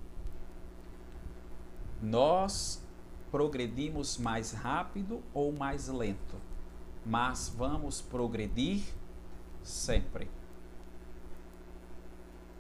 nós 2.02 2.82
progredimos 3.30 4.18
mais 4.18 4.52
rápido 4.52 5.22
ou 5.32 5.52
mais 5.52 5.88
lento, 5.88 6.36
mas 7.04 7.48
vamos 7.48 8.00
progredir 8.00 8.82
sempre. 9.62 10.28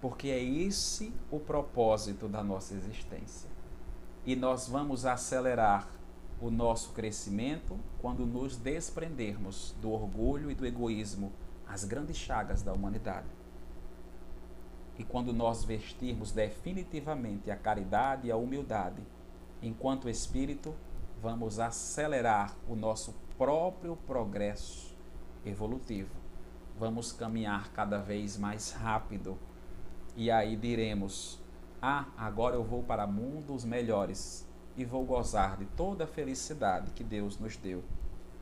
Porque 0.00 0.28
é 0.28 0.42
esse 0.42 1.12
o 1.30 1.40
propósito 1.40 2.28
da 2.28 2.42
nossa 2.42 2.74
existência 2.74 3.48
e 4.28 4.36
nós 4.36 4.68
vamos 4.68 5.06
acelerar 5.06 5.88
o 6.38 6.50
nosso 6.50 6.92
crescimento 6.92 7.80
quando 7.98 8.26
nos 8.26 8.58
desprendermos 8.58 9.74
do 9.80 9.90
orgulho 9.90 10.50
e 10.50 10.54
do 10.54 10.66
egoísmo, 10.66 11.32
as 11.66 11.84
grandes 11.84 12.18
chagas 12.18 12.62
da 12.62 12.72
humanidade. 12.72 13.26
E 14.98 15.04
quando 15.04 15.32
nós 15.32 15.64
vestirmos 15.64 16.30
definitivamente 16.30 17.50
a 17.50 17.56
caridade 17.56 18.28
e 18.28 18.30
a 18.30 18.36
humildade, 18.36 19.02
enquanto 19.62 20.10
espírito, 20.10 20.74
vamos 21.22 21.58
acelerar 21.58 22.54
o 22.68 22.76
nosso 22.76 23.14
próprio 23.38 23.96
progresso 23.96 24.94
evolutivo. 25.44 26.14
Vamos 26.78 27.12
caminhar 27.12 27.72
cada 27.72 27.98
vez 27.98 28.36
mais 28.36 28.72
rápido. 28.72 29.38
E 30.18 30.32
aí 30.32 30.56
diremos: 30.56 31.38
ah, 31.80 32.06
agora 32.16 32.56
eu 32.56 32.64
vou 32.64 32.82
para 32.82 33.06
mundos 33.06 33.64
melhores 33.64 34.44
e 34.76 34.84
vou 34.84 35.04
gozar 35.04 35.56
de 35.56 35.64
toda 35.64 36.02
a 36.02 36.08
felicidade 36.08 36.90
que 36.90 37.04
Deus 37.04 37.38
nos 37.38 37.56
deu. 37.56 37.84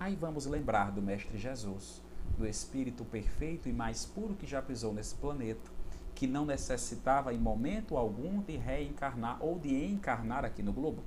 Aí 0.01 0.17
vamos 0.17 0.47
lembrar 0.47 0.91
do 0.91 1.03
Mestre 1.03 1.37
Jesus, 1.37 2.01
do 2.39 2.47
Espírito 2.47 3.05
perfeito 3.05 3.69
e 3.69 3.75
mais 3.75 4.07
puro 4.07 4.35
que 4.35 4.47
já 4.47 4.63
pisou 4.63 4.95
nesse 4.95 5.17
planeta, 5.17 5.71
que 6.15 6.27
não 6.27 6.47
necessitava 6.47 7.35
em 7.35 7.39
momento 7.39 7.99
algum 7.99 8.41
de 8.41 8.57
reencarnar 8.57 9.37
ou 9.45 9.59
de 9.59 9.85
encarnar 9.85 10.47
aqui 10.47 10.63
no 10.63 10.73
globo, 10.73 11.03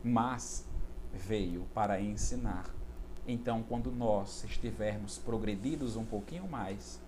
mas 0.00 0.64
veio 1.12 1.66
para 1.74 2.00
ensinar. 2.00 2.72
Então, 3.26 3.64
quando 3.64 3.90
nós 3.90 4.44
estivermos 4.44 5.18
progredidos 5.18 5.96
um 5.96 6.04
pouquinho 6.04 6.46
mais, 6.46 7.04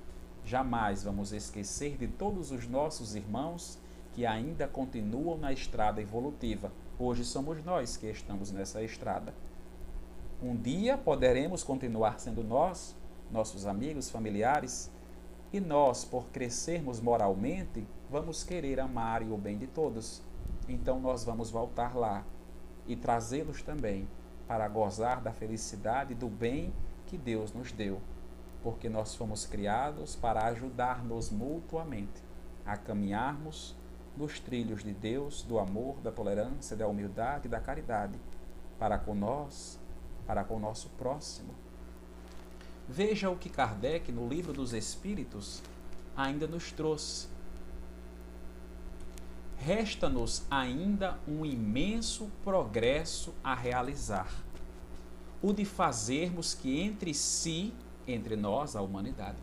jamais 0.48 1.02
vamos 1.02 1.32
esquecer 1.32 1.98
de 1.98 2.08
todos 2.08 2.50
os 2.50 2.66
nossos 2.66 3.14
irmãos 3.14 3.78
que 4.14 4.24
ainda 4.24 4.66
continuam 4.66 5.36
na 5.36 5.52
estrada 5.52 6.00
evolutiva. 6.00 6.72
Hoje 6.98 7.22
somos 7.22 7.62
nós 7.62 7.98
que 7.98 8.06
estamos 8.06 8.50
nessa 8.50 8.82
estrada. 8.82 9.34
Um 10.42 10.56
dia 10.56 10.96
poderemos 10.96 11.62
continuar 11.62 12.18
sendo 12.18 12.42
nós, 12.42 12.96
nossos 13.30 13.66
amigos, 13.66 14.08
familiares, 14.08 14.90
e 15.52 15.60
nós, 15.60 16.04
por 16.04 16.24
crescermos 16.28 16.98
moralmente, 16.98 17.86
vamos 18.10 18.42
querer 18.42 18.80
amar 18.80 19.20
e 19.20 19.30
o 19.30 19.36
bem 19.36 19.58
de 19.58 19.66
todos. 19.66 20.22
Então 20.66 20.98
nós 20.98 21.24
vamos 21.24 21.50
voltar 21.50 21.94
lá 21.94 22.24
e 22.86 22.96
trazê-los 22.96 23.62
também 23.62 24.08
para 24.46 24.66
gozar 24.66 25.20
da 25.20 25.30
felicidade 25.30 26.12
e 26.12 26.16
do 26.16 26.28
bem 26.28 26.72
que 27.06 27.18
Deus 27.18 27.52
nos 27.52 27.70
deu, 27.70 28.00
porque 28.62 28.88
nós 28.88 29.14
fomos 29.14 29.46
criados 29.46 30.16
para 30.16 30.44
ajudar-nos 30.46 31.30
mutuamente 31.30 32.22
a 32.64 32.76
caminharmos 32.76 33.74
nos 34.16 34.40
trilhos 34.40 34.82
de 34.82 34.92
Deus, 34.92 35.42
do 35.42 35.58
amor, 35.58 35.96
da 36.00 36.10
tolerância, 36.10 36.76
da 36.76 36.86
humildade 36.86 37.48
da 37.48 37.60
caridade, 37.60 38.18
para 38.78 38.98
com 38.98 39.14
nós, 39.14 39.78
para 40.26 40.44
com 40.44 40.56
o 40.56 40.60
nosso 40.60 40.88
próximo. 40.90 41.54
Veja 42.88 43.30
o 43.30 43.36
que 43.36 43.48
Kardec, 43.48 44.10
no 44.10 44.28
Livro 44.28 44.52
dos 44.52 44.72
Espíritos, 44.72 45.62
ainda 46.16 46.46
nos 46.46 46.72
trouxe. 46.72 47.28
Resta-nos 49.56 50.44
ainda 50.50 51.18
um 51.26 51.44
imenso 51.44 52.30
progresso 52.44 53.34
a 53.42 53.54
realizar: 53.54 54.32
o 55.42 55.52
de 55.52 55.64
fazermos 55.64 56.54
que 56.54 56.80
entre 56.80 57.14
si, 57.14 57.72
entre 58.08 58.36
nós, 58.36 58.74
a 58.74 58.82
humanidade, 58.82 59.38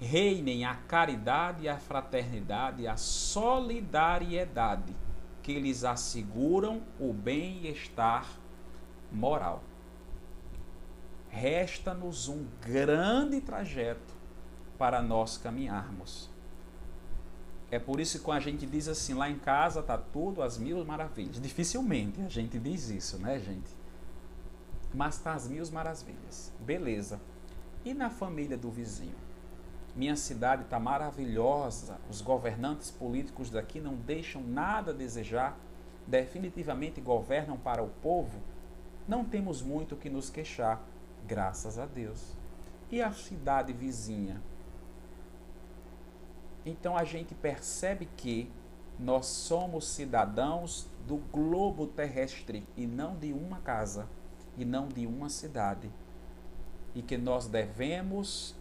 reinem 0.00 0.64
a 0.64 0.74
caridade, 0.74 1.68
a 1.68 1.78
fraternidade, 1.78 2.86
a 2.86 2.96
solidariedade, 2.96 4.94
que 5.42 5.58
lhes 5.58 5.84
asseguram 5.84 6.82
o 6.98 7.12
bem-estar 7.12 8.26
moral. 9.10 9.62
resta-nos 11.30 12.28
um 12.28 12.44
grande 12.60 13.40
trajeto 13.40 14.14
para 14.76 15.00
nós 15.00 15.38
caminharmos. 15.38 16.28
É 17.70 17.78
por 17.78 18.00
isso 18.00 18.18
que 18.18 18.24
quando 18.24 18.38
a 18.38 18.40
gente 18.40 18.66
diz 18.66 18.88
assim, 18.88 19.14
lá 19.14 19.30
em 19.30 19.38
casa 19.38 19.78
está 19.78 19.96
tudo 19.96 20.42
às 20.42 20.58
mil 20.58 20.84
maravilhas. 20.84 21.40
Dificilmente 21.40 22.20
a 22.20 22.28
gente 22.28 22.58
diz 22.58 22.90
isso, 22.90 23.16
né, 23.18 23.38
gente? 23.38 23.70
Mas 24.92 25.16
está 25.16 25.34
às 25.34 25.46
mil 25.46 25.64
maravilhas. 25.70 26.52
Beleza. 26.58 27.20
E 27.84 27.94
na 27.94 28.10
família 28.10 28.56
do 28.56 28.70
vizinho? 28.70 29.14
Minha 29.96 30.16
cidade 30.16 30.62
está 30.62 30.78
maravilhosa. 30.78 31.98
Os 32.08 32.20
governantes 32.20 32.90
políticos 32.90 33.50
daqui 33.50 33.80
não 33.80 33.94
deixam 33.94 34.42
nada 34.42 34.92
a 34.92 34.94
desejar. 34.94 35.58
Definitivamente 36.06 37.00
governam 37.00 37.56
para 37.56 37.82
o 37.82 37.88
povo. 38.02 38.38
Não 39.08 39.24
temos 39.24 39.62
muito 39.62 39.94
o 39.94 39.98
que 39.98 40.10
nos 40.10 40.30
queixar, 40.30 40.80
graças 41.26 41.78
a 41.78 41.86
Deus. 41.86 42.36
E 42.90 43.02
a 43.02 43.12
cidade 43.12 43.72
vizinha? 43.72 44.40
Então 46.64 46.96
a 46.96 47.04
gente 47.04 47.34
percebe 47.34 48.08
que 48.16 48.50
nós 48.98 49.26
somos 49.26 49.88
cidadãos 49.88 50.86
do 51.06 51.16
globo 51.16 51.86
terrestre 51.86 52.66
e 52.76 52.86
não 52.86 53.16
de 53.16 53.32
uma 53.32 53.58
casa 53.60 54.06
e 54.56 54.64
não 54.64 54.86
de 54.86 55.06
uma 55.06 55.30
cidade. 55.30 55.90
E 56.94 57.02
que 57.02 57.16
nós 57.16 57.46
devemos 57.46 58.54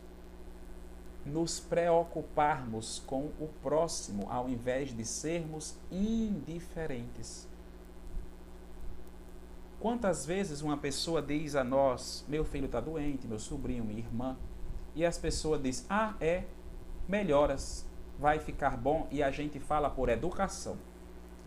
nos 1.26 1.60
preocuparmos 1.60 3.02
com 3.06 3.26
o 3.40 3.50
próximo 3.62 4.28
ao 4.30 4.50
invés 4.50 4.96
de 4.96 5.06
sermos 5.06 5.76
indiferentes. 5.92 7.48
Quantas 9.80 10.26
vezes 10.26 10.62
uma 10.62 10.78
pessoa 10.78 11.22
diz 11.22 11.56
a 11.56 11.64
nós: 11.64 12.26
Meu 12.28 12.44
filho 12.44 12.66
está 12.66 12.82
doente, 12.82 13.28
meu 13.28 13.40
sobrinho, 13.40 13.84
minha 13.84 14.00
irmã, 14.00 14.38
e 14.94 15.06
as 15.06 15.18
pessoas 15.18 15.62
dizem: 15.62 15.86
Ah, 15.90 16.16
é, 16.20 16.44
melhoras 17.08 17.86
vai 18.18 18.40
ficar 18.40 18.76
bom 18.76 19.08
e 19.10 19.24
a 19.24 19.32
gente 19.32 19.60
fala 19.60 19.90
por 19.90 20.10
educação 20.10 20.78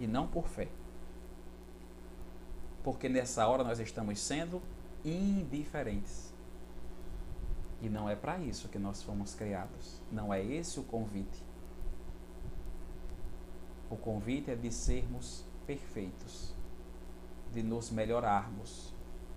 e 0.01 0.07
não 0.07 0.27
por 0.27 0.49
fé. 0.49 0.69
Porque 2.83 3.09
nessa 3.09 3.47
hora 3.47 3.63
nós 3.63 3.79
estamos 3.79 4.19
sendo 4.19 4.63
indiferentes. 5.05 6.32
E 7.83 7.89
não 7.89 8.09
é 8.09 8.15
para 8.15 8.39
isso 8.39 8.69
que 8.69 8.79
nós 8.79 9.03
fomos 9.03 9.35
criados. 9.35 10.01
Não 10.11 10.33
é 10.33 10.43
esse 10.43 10.79
o 10.79 10.85
convite. 10.85 11.45
O 13.91 13.97
convite 13.97 14.51
é 14.51 14.55
de 14.55 14.73
sermos 14.73 15.45
perfeitos, 15.67 16.55
de 17.53 17.63
nos 17.63 17.91
melhorarmos, 17.91 18.95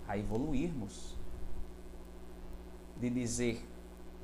a 0.08 0.16
evoluirmos, 0.16 1.14
de 2.98 3.10
dizer 3.10 3.62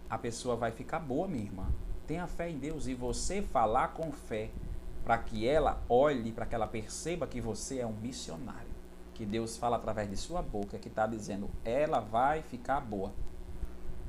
a 0.09 0.16
pessoa 0.16 0.57
vai 0.57 0.70
ficar 0.70 1.01
boa, 1.01 1.27
minha 1.27 1.45
irmã, 1.45 1.66
tenha 2.07 2.27
fé 2.27 2.49
em 2.49 2.59
Deus 2.59 2.87
e 2.87 2.95
você 2.95 3.43
falar 3.43 3.89
com 3.89 4.12
fé 4.12 4.51
para 5.05 5.18
que 5.18 5.47
ela 5.47 5.83
olhe, 5.89 6.33
para 6.33 6.47
que 6.47 6.55
ela 6.55 6.66
perceba 6.66 7.27
que 7.27 7.41
você 7.41 7.81
é 7.81 7.87
um 7.87 7.93
missionário. 7.95 8.70
Que 9.14 9.27
Deus 9.27 9.57
fala 9.57 9.77
através 9.77 10.09
de 10.09 10.16
sua 10.16 10.41
boca, 10.41 10.79
que 10.79 10.89
está 10.89 11.07
dizendo, 11.07 11.51
ela 11.64 12.01
vai 12.01 12.43
ficar 12.43 12.81
boa. 12.81 13.12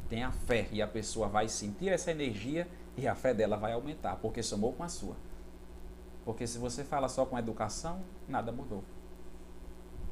Tenha 0.10 0.32
fé 0.32 0.68
e 0.72 0.82
a 0.82 0.88
pessoa 0.88 1.28
vai 1.28 1.48
sentir 1.48 1.90
essa 1.90 2.12
energia 2.12 2.68
e 2.96 3.08
a 3.08 3.16
fé 3.16 3.34
dela 3.34 3.58
vai 3.58 3.74
aumentar, 3.74 4.18
porque 4.18 4.44
somou 4.44 4.74
com 4.74 4.84
a 4.84 4.90
sua. 4.90 5.16
Porque 6.24 6.48
se 6.48 6.58
você 6.58 6.84
fala 6.84 7.10
só 7.10 7.26
com 7.26 7.38
educação, 7.38 8.02
nada 8.28 8.52
mudou. 8.52 8.84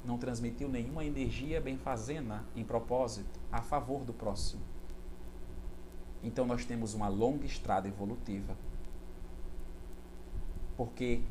Não 0.03 0.17
transmitiu 0.17 0.67
nenhuma 0.67 1.05
energia 1.05 1.61
benfazena 1.61 2.45
em 2.55 2.63
propósito 2.63 3.39
a 3.51 3.61
favor 3.61 4.03
do 4.03 4.13
próximo. 4.13 4.61
Então 6.23 6.45
nós 6.45 6.65
temos 6.65 6.93
uma 6.93 7.07
longa 7.07 7.45
estrada 7.45 7.87
evolutiva. 7.87 8.57
Porque 10.75 11.21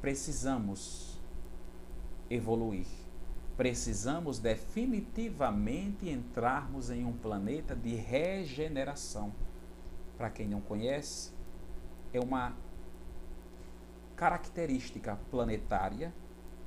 precisamos 0.00 1.20
evoluir. 2.28 2.86
Precisamos 3.62 4.40
definitivamente 4.40 6.10
entrarmos 6.10 6.90
em 6.90 7.04
um 7.04 7.12
planeta 7.12 7.76
de 7.76 7.94
regeneração. 7.94 9.32
Para 10.18 10.30
quem 10.30 10.48
não 10.48 10.60
conhece, 10.60 11.30
é 12.12 12.18
uma 12.18 12.56
característica 14.16 15.16
planetária 15.30 16.12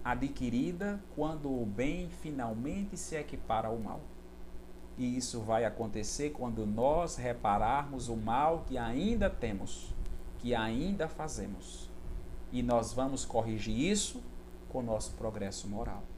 adquirida 0.05 1.03
quando 1.13 1.51
o 1.51 1.65
bem 1.65 2.09
finalmente 2.21 2.95
se 2.95 3.17
equipara 3.17 3.67
ao 3.67 3.77
mal. 3.77 3.99
E 4.97 5.17
isso 5.17 5.41
vai 5.41 5.65
acontecer 5.65 6.29
quando 6.29 6.65
nós 6.65 7.17
repararmos 7.17 8.07
o 8.07 8.15
mal 8.15 8.63
que 8.65 8.77
ainda 8.77 9.29
temos, 9.29 9.93
que 10.37 10.55
ainda 10.55 11.09
fazemos. 11.09 11.89
E 12.53 12.63
nós 12.63 12.93
vamos 12.93 13.25
corrigir 13.25 13.77
isso 13.77 14.23
com 14.69 14.79
o 14.79 14.83
nosso 14.83 15.11
progresso 15.15 15.67
moral. 15.67 16.14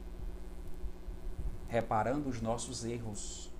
Reparando 1.68 2.28
os 2.28 2.40
nossos 2.40 2.84
erros 2.84 3.50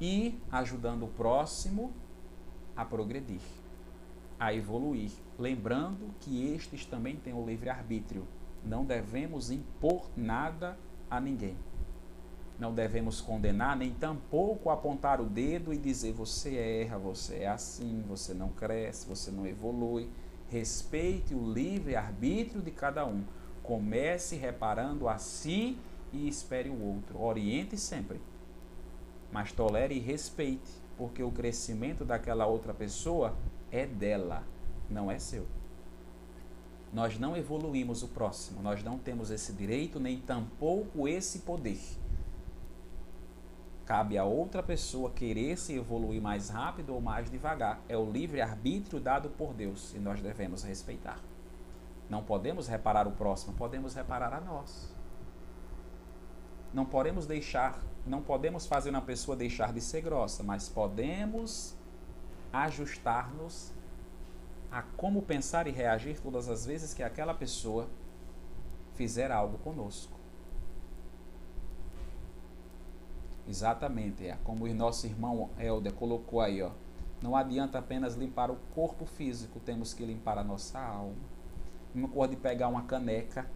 e 0.00 0.38
ajudando 0.50 1.04
o 1.04 1.08
próximo 1.08 1.92
a 2.76 2.84
progredir, 2.84 3.40
a 4.38 4.52
evoluir. 4.52 5.10
Lembrando 5.38 6.14
que 6.20 6.52
estes 6.52 6.84
também 6.84 7.16
têm 7.16 7.32
o 7.32 7.44
livre-arbítrio. 7.44 8.26
Não 8.64 8.84
devemos 8.84 9.50
impor 9.50 10.08
nada 10.16 10.76
a 11.10 11.20
ninguém. 11.20 11.56
Não 12.58 12.74
devemos 12.74 13.20
condenar, 13.20 13.76
nem 13.76 13.92
tampouco 13.92 14.70
apontar 14.70 15.20
o 15.20 15.26
dedo 15.26 15.74
e 15.74 15.78
dizer 15.78 16.12
você 16.12 16.56
erra, 16.56 16.96
você 16.96 17.40
é 17.40 17.48
assim, 17.48 18.02
você 18.08 18.32
não 18.32 18.48
cresce, 18.48 19.06
você 19.06 19.30
não 19.30 19.46
evolui. 19.46 20.08
Respeite 20.48 21.34
o 21.34 21.52
livre 21.52 21.96
arbítrio 21.96 22.62
de 22.62 22.70
cada 22.70 23.04
um. 23.06 23.24
Comece 23.62 24.36
reparando 24.36 25.08
a 25.08 25.18
si 25.18 25.78
e 26.16 26.28
espere 26.28 26.68
o 26.68 26.82
outro. 26.82 27.22
Oriente 27.22 27.76
sempre, 27.76 28.20
mas 29.30 29.52
tolere 29.52 29.94
e 29.94 30.00
respeite, 30.00 30.70
porque 30.96 31.22
o 31.22 31.30
crescimento 31.30 32.04
daquela 32.04 32.46
outra 32.46 32.72
pessoa 32.72 33.36
é 33.70 33.86
dela, 33.86 34.42
não 34.88 35.10
é 35.10 35.18
seu. 35.18 35.46
Nós 36.92 37.18
não 37.18 37.36
evoluímos 37.36 38.02
o 38.02 38.08
próximo, 38.08 38.62
nós 38.62 38.82
não 38.82 38.98
temos 38.98 39.30
esse 39.30 39.52
direito, 39.52 40.00
nem 40.00 40.18
tampouco 40.18 41.06
esse 41.06 41.40
poder. 41.40 41.78
Cabe 43.84 44.18
a 44.18 44.24
outra 44.24 44.62
pessoa 44.62 45.10
querer 45.10 45.56
se 45.58 45.74
evoluir 45.74 46.20
mais 46.20 46.48
rápido 46.48 46.94
ou 46.94 47.00
mais 47.00 47.30
devagar. 47.30 47.80
É 47.88 47.96
o 47.96 48.10
livre-arbítrio 48.10 48.98
dado 48.98 49.28
por 49.30 49.52
Deus 49.52 49.94
e 49.94 49.98
nós 49.98 50.20
devemos 50.20 50.64
respeitar. 50.64 51.20
Não 52.08 52.22
podemos 52.22 52.66
reparar 52.66 53.06
o 53.06 53.12
próximo, 53.12 53.52
podemos 53.54 53.94
reparar 53.94 54.32
a 54.32 54.40
nós. 54.40 54.95
Não 56.76 56.84
podemos 56.84 57.24
deixar, 57.24 57.82
não 58.04 58.20
podemos 58.20 58.66
fazer 58.66 58.90
uma 58.90 59.00
pessoa 59.00 59.34
deixar 59.34 59.72
de 59.72 59.80
ser 59.80 60.02
grossa, 60.02 60.42
mas 60.42 60.68
podemos 60.68 61.74
ajustar-nos 62.52 63.72
a 64.70 64.82
como 64.82 65.22
pensar 65.22 65.66
e 65.66 65.70
reagir 65.70 66.20
todas 66.20 66.50
as 66.50 66.66
vezes 66.66 66.92
que 66.92 67.02
aquela 67.02 67.32
pessoa 67.32 67.88
fizer 68.94 69.32
algo 69.32 69.56
conosco. 69.56 70.12
Exatamente, 73.48 74.26
é 74.26 74.36
como 74.44 74.66
o 74.66 74.74
nosso 74.74 75.06
irmão 75.06 75.48
Helder 75.58 75.94
colocou 75.94 76.42
aí, 76.42 76.60
ó. 76.60 76.72
Não 77.22 77.34
adianta 77.34 77.78
apenas 77.78 78.16
limpar 78.16 78.50
o 78.50 78.56
corpo 78.74 79.06
físico, 79.06 79.58
temos 79.60 79.94
que 79.94 80.04
limpar 80.04 80.36
a 80.36 80.44
nossa 80.44 80.78
alma. 80.78 81.16
Coisa 82.12 82.34
de 82.34 82.36
pegar 82.36 82.68
uma 82.68 82.82
caneca, 82.82 83.50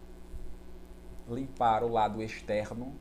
limpar 1.29 1.83
o 1.83 1.87
lado 1.87 2.19
externo 2.23 2.95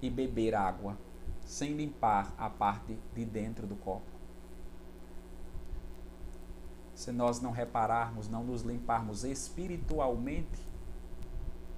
e 0.00 0.10
beber 0.10 0.54
água, 0.54 0.96
sem 1.44 1.74
limpar 1.74 2.34
a 2.36 2.50
parte 2.50 2.98
de 3.14 3.24
dentro 3.24 3.66
do 3.66 3.76
copo. 3.76 4.16
Se 6.94 7.12
nós 7.12 7.40
não 7.40 7.50
repararmos, 7.50 8.28
não 8.28 8.42
nos 8.42 8.62
limparmos 8.62 9.22
espiritualmente, 9.22 10.66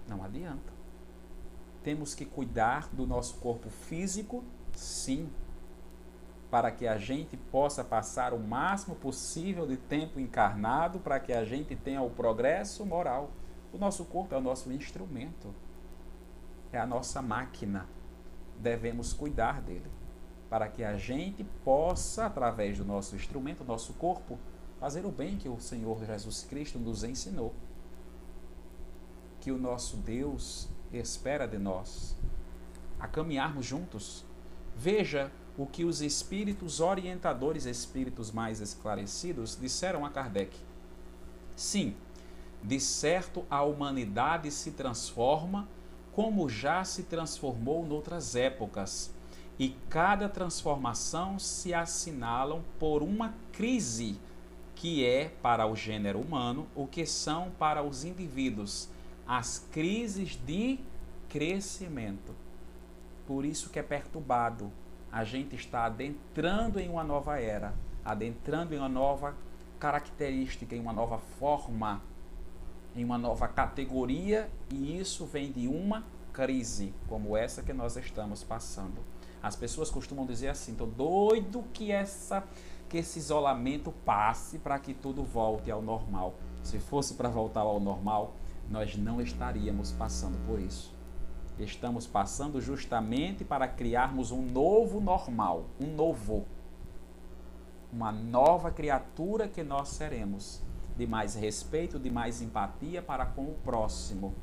não 0.09 0.23
adianta. 0.23 0.73
Temos 1.83 2.15
que 2.15 2.25
cuidar 2.25 2.89
do 2.93 3.07
nosso 3.07 3.37
corpo 3.39 3.69
físico, 3.69 4.45
sim, 4.73 5.29
para 6.51 6.71
que 6.71 6.87
a 6.87 6.97
gente 6.97 7.37
possa 7.37 7.85
passar 7.85 8.33
o 8.33 8.39
máximo 8.39 8.97
possível 8.97 9.67
de 9.67 9.77
tempo 9.77 10.19
encarnado, 10.19 10.99
para 10.99 11.21
que 11.21 11.33
a 11.33 11.45
gente 11.45 11.77
tenha 11.77 12.01
o 12.01 12.11
progresso 12.11 12.87
moral. 12.87 13.31
O 13.73 13.77
nosso 13.77 14.05
corpo 14.05 14.35
é 14.35 14.39
o 14.39 14.41
nosso 14.41 14.73
instrumento, 14.73 15.55
é 16.73 16.79
a 16.79 16.87
nossa 16.87 17.21
máquina. 17.21 17.87
Devemos 18.61 19.13
cuidar 19.13 19.61
dele, 19.63 19.91
para 20.51 20.69
que 20.69 20.83
a 20.83 20.97
gente 20.97 21.45
possa, 21.65 22.27
através 22.27 22.79
do 22.79 22.85
nosso 22.85 23.15
instrumento, 23.15 23.65
nosso 23.65 23.93
corpo, 23.95 24.39
fazer 24.81 25.05
o 25.05 25.11
bem 25.11 25.37
que 25.37 25.49
o 25.49 25.61
Senhor 25.61 26.05
Jesus 26.05 26.47
Cristo 26.49 26.79
nos 26.79 27.05
ensinou. 27.05 27.55
Que 29.41 29.53
o 29.53 29.59
nosso 29.59 29.97
Deus 29.97 30.69
espera 30.93 31.47
de 31.47 31.59
nós 31.59 32.17
a 32.99 33.07
caminharmos 33.07 33.65
juntos. 33.65 34.25
Veja 34.77 35.31
o 35.57 35.67
que 35.67 35.85
os 35.85 36.01
espíritos 36.01 36.81
orientadores, 36.81 37.65
espíritos 37.65 38.31
mais 38.31 38.61
esclarecidos, 38.61 39.59
disseram 39.61 40.05
a 40.05 40.11
Kardec. 40.11 40.57
Sim, 41.57 41.97
de 42.63 42.81
certo 42.81 43.45
a 43.51 43.63
humanidade 43.63 44.51
se 44.51 44.73
transforma 44.73 45.69
como 46.19 46.49
já 46.49 46.83
se 46.83 47.05
transformou 47.05 47.87
noutras 47.87 48.35
épocas, 48.35 49.15
e 49.57 49.69
cada 49.89 50.29
transformação 50.29 51.39
se 51.39 51.73
assinalam 51.73 52.61
por 52.77 53.05
uma 53.05 53.33
crise 53.53 54.19
que 54.75 55.07
é 55.07 55.29
para 55.41 55.65
o 55.65 55.77
gênero 55.77 56.19
humano 56.19 56.67
o 56.75 56.89
que 56.89 57.07
são 57.07 57.53
para 57.57 57.85
os 57.85 58.03
indivíduos 58.03 58.89
as 59.29 59.65
crises 59.71 60.37
de 60.45 60.81
crescimento. 61.29 62.35
Por 63.25 63.45
isso 63.45 63.71
que 63.71 63.79
é 63.79 63.83
perturbado. 63.85 64.73
A 65.13 65.23
gente 65.23 65.55
está 65.55 65.85
adentrando 65.85 66.81
em 66.81 66.89
uma 66.89 67.05
nova 67.05 67.39
era, 67.39 67.73
adentrando 68.05 68.75
em 68.75 68.79
uma 68.79 68.89
nova 68.89 69.37
característica, 69.79 70.75
em 70.75 70.81
uma 70.81 70.93
nova 70.93 71.19
forma, 71.39 72.03
em 72.99 73.05
uma 73.05 73.19
nova 73.19 73.47
categoria, 73.47 74.51
e 74.73 74.99
isso 74.99 75.25
vem 75.25 75.53
de 75.53 75.69
uma 75.69 76.05
crise 76.33 76.93
como 77.09 77.37
essa 77.37 77.63
que 77.63 77.73
nós 77.73 77.97
estamos 77.97 78.45
passando. 78.45 79.03
As 79.43 79.57
pessoas 79.57 79.91
costumam 79.91 80.27
dizer 80.27 80.49
assim: 80.49 80.75
"Tô 80.75 80.87
doido 80.87 81.65
que 81.73 81.93
essa 81.93 82.45
que 82.89 82.99
esse 82.99 83.19
isolamento 83.19 83.93
passe 84.05 84.59
para 84.59 84.79
que 84.79 84.95
tudo 84.95 85.23
volte 85.23 85.71
ao 85.71 85.83
normal". 85.83 86.35
Se 86.63 86.79
fosse 86.79 87.15
para 87.15 87.29
voltar 87.29 87.61
ao 87.61 87.81
normal, 87.81 88.35
nós 88.71 88.97
não 88.97 89.21
estaríamos 89.21 89.93
passando 89.93 90.39
por 90.47 90.61
isso. 90.61 90.93
Estamos 91.59 92.07
passando 92.07 92.61
justamente 92.61 93.45
para 93.45 93.67
criarmos 93.67 94.31
um 94.31 94.43
novo 94.43 95.01
normal, 95.01 95.65
um 95.81 95.93
novo, 95.95 96.47
uma 97.93 98.13
nova 98.13 98.71
criatura 98.71 99.49
que 99.49 99.65
nós 99.65 99.89
seremos, 99.89 100.63
de 100.99 101.07
mais 101.07 101.37
respeito, 101.37 101.97
de 101.99 102.11
mais 102.11 102.43
empatia 102.43 103.01
para 103.01 103.25
com 103.25 103.45
o 103.45 103.55
próximo. 103.65 104.35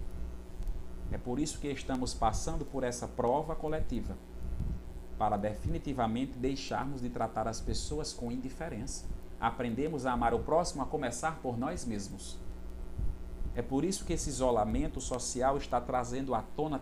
É 1.11 1.17
por 1.17 1.37
isso 1.37 1.59
que 1.59 1.67
estamos 1.67 2.13
passando 2.13 2.63
por 2.65 2.83
essa 2.83 3.07
prova 3.07 3.53
coletiva 3.55 4.17
para 5.17 5.37
definitivamente 5.37 6.37
deixarmos 6.37 7.01
de 7.01 7.09
tratar 7.09 7.47
as 7.47 7.59
pessoas 7.59 8.13
com 8.13 8.31
indiferença. 8.31 9.05
Aprendemos 9.39 10.05
a 10.05 10.13
amar 10.13 10.33
o 10.33 10.39
próximo 10.39 10.81
a 10.81 10.85
começar 10.85 11.39
por 11.41 11.57
nós 11.57 11.83
mesmos. 11.83 12.39
É 13.53 13.61
por 13.61 13.83
isso 13.83 14.05
que 14.05 14.13
esse 14.13 14.29
isolamento 14.29 15.01
social 15.01 15.57
está 15.57 15.79
trazendo 15.79 16.33
à 16.33 16.41
tona 16.41 16.81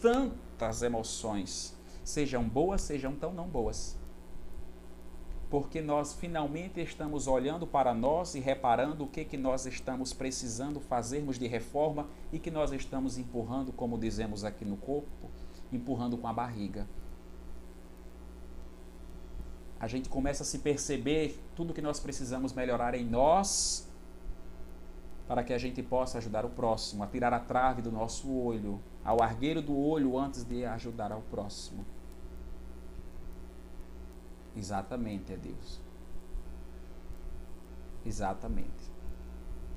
tantas 0.00 0.82
emoções, 0.82 1.76
sejam 2.04 2.48
boas, 2.48 2.82
sejam 2.82 3.14
tão 3.14 3.32
não 3.32 3.48
boas. 3.48 3.99
Porque 5.50 5.80
nós 5.80 6.14
finalmente 6.14 6.80
estamos 6.80 7.26
olhando 7.26 7.66
para 7.66 7.92
nós 7.92 8.34
e 8.34 8.40
reparando 8.40 9.04
o 9.04 9.08
que, 9.08 9.24
que 9.24 9.36
nós 9.36 9.66
estamos 9.66 10.12
precisando 10.12 10.80
fazermos 10.80 11.38
de 11.38 11.46
reforma 11.48 12.06
e 12.32 12.38
que 12.38 12.50
nós 12.50 12.72
estamos 12.72 13.18
empurrando, 13.18 13.72
como 13.72 13.98
dizemos 13.98 14.44
aqui 14.44 14.64
no 14.64 14.76
corpo, 14.76 15.28
empurrando 15.72 16.16
com 16.16 16.28
a 16.28 16.32
barriga 16.32 16.86
a 19.80 19.86
gente 19.86 20.10
começa 20.10 20.42
a 20.42 20.46
se 20.46 20.58
perceber 20.58 21.42
tudo 21.56 21.72
que 21.72 21.80
nós 21.80 21.98
precisamos 21.98 22.52
melhorar 22.52 22.94
em 22.94 23.02
nós 23.02 23.88
para 25.26 25.42
que 25.42 25.54
a 25.54 25.58
gente 25.58 25.82
possa 25.82 26.18
ajudar 26.18 26.44
o 26.44 26.50
próximo, 26.50 27.02
a 27.02 27.06
tirar 27.06 27.32
a 27.32 27.40
trave 27.40 27.80
do 27.80 27.90
nosso 27.90 28.30
olho, 28.30 28.78
ao 29.02 29.22
argueiro 29.22 29.62
do 29.62 29.74
olho 29.74 30.18
antes 30.18 30.44
de 30.44 30.66
ajudar 30.66 31.10
ao 31.10 31.22
próximo. 31.22 31.86
Exatamente, 34.56 35.32
é 35.32 35.36
Deus. 35.36 35.80
Exatamente. 38.04 38.90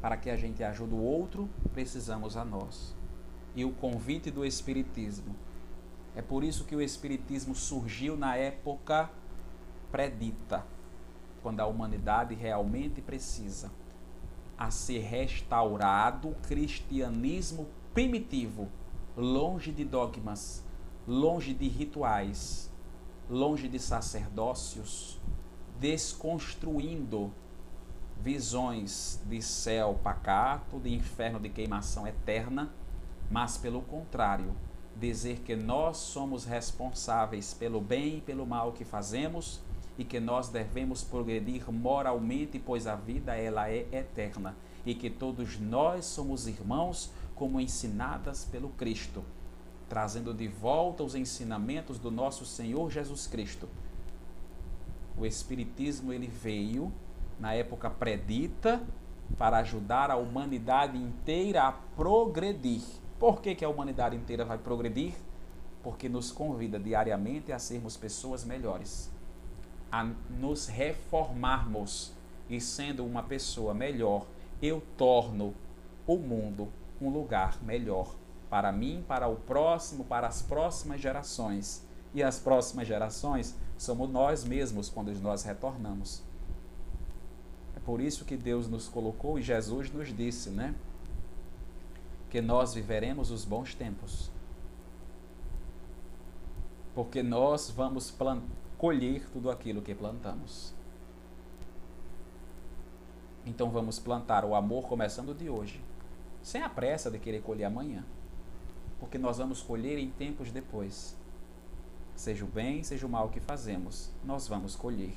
Para 0.01 0.17
que 0.17 0.29
a 0.29 0.35
gente 0.35 0.63
ajude 0.63 0.93
o 0.93 1.01
outro, 1.01 1.49
precisamos 1.73 2.35
a 2.35 2.43
nós. 2.43 2.95
E 3.55 3.63
o 3.63 3.71
convite 3.71 4.31
do 4.31 4.45
Espiritismo. 4.45 5.35
É 6.15 6.21
por 6.21 6.43
isso 6.43 6.65
que 6.65 6.75
o 6.75 6.81
Espiritismo 6.81 7.55
surgiu 7.55 8.17
na 8.17 8.35
época 8.35 9.09
predita, 9.93 10.65
quando 11.43 11.59
a 11.59 11.67
humanidade 11.67 12.33
realmente 12.33 12.99
precisa, 12.99 13.71
a 14.57 14.71
ser 14.71 15.01
restaurado 15.01 16.29
o 16.29 16.35
cristianismo 16.35 17.67
primitivo, 17.93 18.69
longe 19.15 19.71
de 19.71 19.85
dogmas, 19.85 20.65
longe 21.07 21.53
de 21.53 21.67
rituais, 21.67 22.71
longe 23.33 23.67
de 23.67 23.79
sacerdócios, 23.79 25.19
desconstruindo 25.79 27.33
visões 28.21 29.19
de 29.25 29.41
céu 29.41 29.99
pacato, 30.03 30.79
de 30.79 30.93
inferno 30.93 31.39
de 31.39 31.49
queimação 31.49 32.07
eterna, 32.07 32.71
mas 33.31 33.57
pelo 33.57 33.81
contrário, 33.81 34.55
dizer 34.95 35.39
que 35.39 35.55
nós 35.55 35.97
somos 35.97 36.45
responsáveis 36.45 37.53
pelo 37.53 37.81
bem 37.81 38.19
e 38.19 38.21
pelo 38.21 38.45
mal 38.45 38.71
que 38.71 38.85
fazemos 38.85 39.59
e 39.97 40.05
que 40.05 40.19
nós 40.19 40.49
devemos 40.49 41.03
progredir 41.03 41.71
moralmente, 41.71 42.59
pois 42.59 42.85
a 42.85 42.95
vida 42.95 43.35
ela 43.35 43.67
é 43.67 43.87
eterna 43.91 44.55
e 44.85 44.93
que 44.93 45.09
todos 45.09 45.59
nós 45.59 46.05
somos 46.05 46.47
irmãos 46.47 47.11
como 47.33 47.59
ensinadas 47.59 48.45
pelo 48.45 48.69
Cristo, 48.69 49.23
trazendo 49.89 50.33
de 50.33 50.47
volta 50.47 51.03
os 51.03 51.15
ensinamentos 51.15 51.99
do 51.99 52.09
nosso 52.09 52.45
Senhor 52.45 52.89
Jesus 52.89 53.27
Cristo. 53.27 53.67
O 55.17 55.25
espiritismo 55.25 56.11
ele 56.11 56.27
veio 56.27 56.91
na 57.39 57.53
época 57.53 57.89
predita 57.89 58.81
para 59.37 59.57
ajudar 59.57 60.09
a 60.11 60.15
humanidade 60.15 60.97
inteira 60.97 61.63
a 61.63 61.71
progredir. 61.71 62.81
Por 63.19 63.41
que, 63.41 63.55
que 63.55 63.65
a 63.65 63.69
humanidade 63.69 64.15
inteira 64.15 64.43
vai 64.43 64.57
progredir? 64.57 65.13
Porque 65.81 66.09
nos 66.09 66.31
convida 66.31 66.79
diariamente 66.79 67.51
a 67.51 67.59
sermos 67.59 67.95
pessoas 67.97 68.43
melhores 68.43 69.13
a 69.93 70.09
nos 70.27 70.65
reformarmos 70.65 72.11
e 72.49 72.59
sendo 72.59 73.05
uma 73.05 73.21
pessoa 73.21 73.75
melhor, 73.75 74.25
eu 74.59 74.81
torno 74.97 75.53
o 76.07 76.17
mundo 76.17 76.67
um 76.99 77.11
lugar 77.11 77.59
melhor 77.61 78.15
para 78.53 78.71
mim, 78.71 79.03
para 79.07 79.27
o 79.27 79.35
próximo, 79.35 80.03
para 80.03 80.27
as 80.27 80.43
próximas 80.43 81.01
gerações. 81.01 81.83
E 82.13 82.21
as 82.21 82.37
próximas 82.37 82.87
gerações 82.87 83.55
somos 83.79 84.07
nós 84.07 84.43
mesmos 84.43 84.89
quando 84.89 85.11
nós 85.21 85.41
retornamos. 85.41 86.21
É 87.75 87.79
por 87.79 87.99
isso 87.99 88.23
que 88.23 88.37
Deus 88.37 88.67
nos 88.67 88.87
colocou 88.87 89.39
e 89.39 89.41
Jesus 89.41 89.91
nos 89.91 90.15
disse, 90.15 90.51
né? 90.51 90.75
Que 92.29 92.41
nós 92.41 92.75
viveremos 92.75 93.31
os 93.31 93.43
bons 93.43 93.73
tempos. 93.73 94.29
Porque 96.93 97.23
nós 97.23 97.71
vamos 97.71 98.15
colher 98.77 99.27
tudo 99.31 99.49
aquilo 99.49 99.81
que 99.81 99.95
plantamos. 99.95 100.75
Então 103.47 103.71
vamos 103.71 103.97
plantar 103.97 104.45
o 104.45 104.53
amor 104.53 104.83
começando 104.83 105.33
de 105.33 105.49
hoje, 105.49 105.81
sem 106.43 106.61
a 106.61 106.69
pressa 106.69 107.09
de 107.09 107.17
querer 107.17 107.41
colher 107.41 107.65
amanhã, 107.65 108.05
porque 109.03 109.17
nós 109.17 109.37
vamos 109.37 109.61
colher 109.61 109.97
em 109.97 110.09
tempos 110.09 110.49
depois. 110.49 111.13
Seja 112.15 112.45
o 112.45 112.47
bem, 112.47 112.83
seja 112.83 113.05
o 113.05 113.09
mal 113.09 113.27
que 113.27 113.41
fazemos, 113.41 114.09
nós 114.23 114.47
vamos 114.47 114.77
colher. 114.77 115.13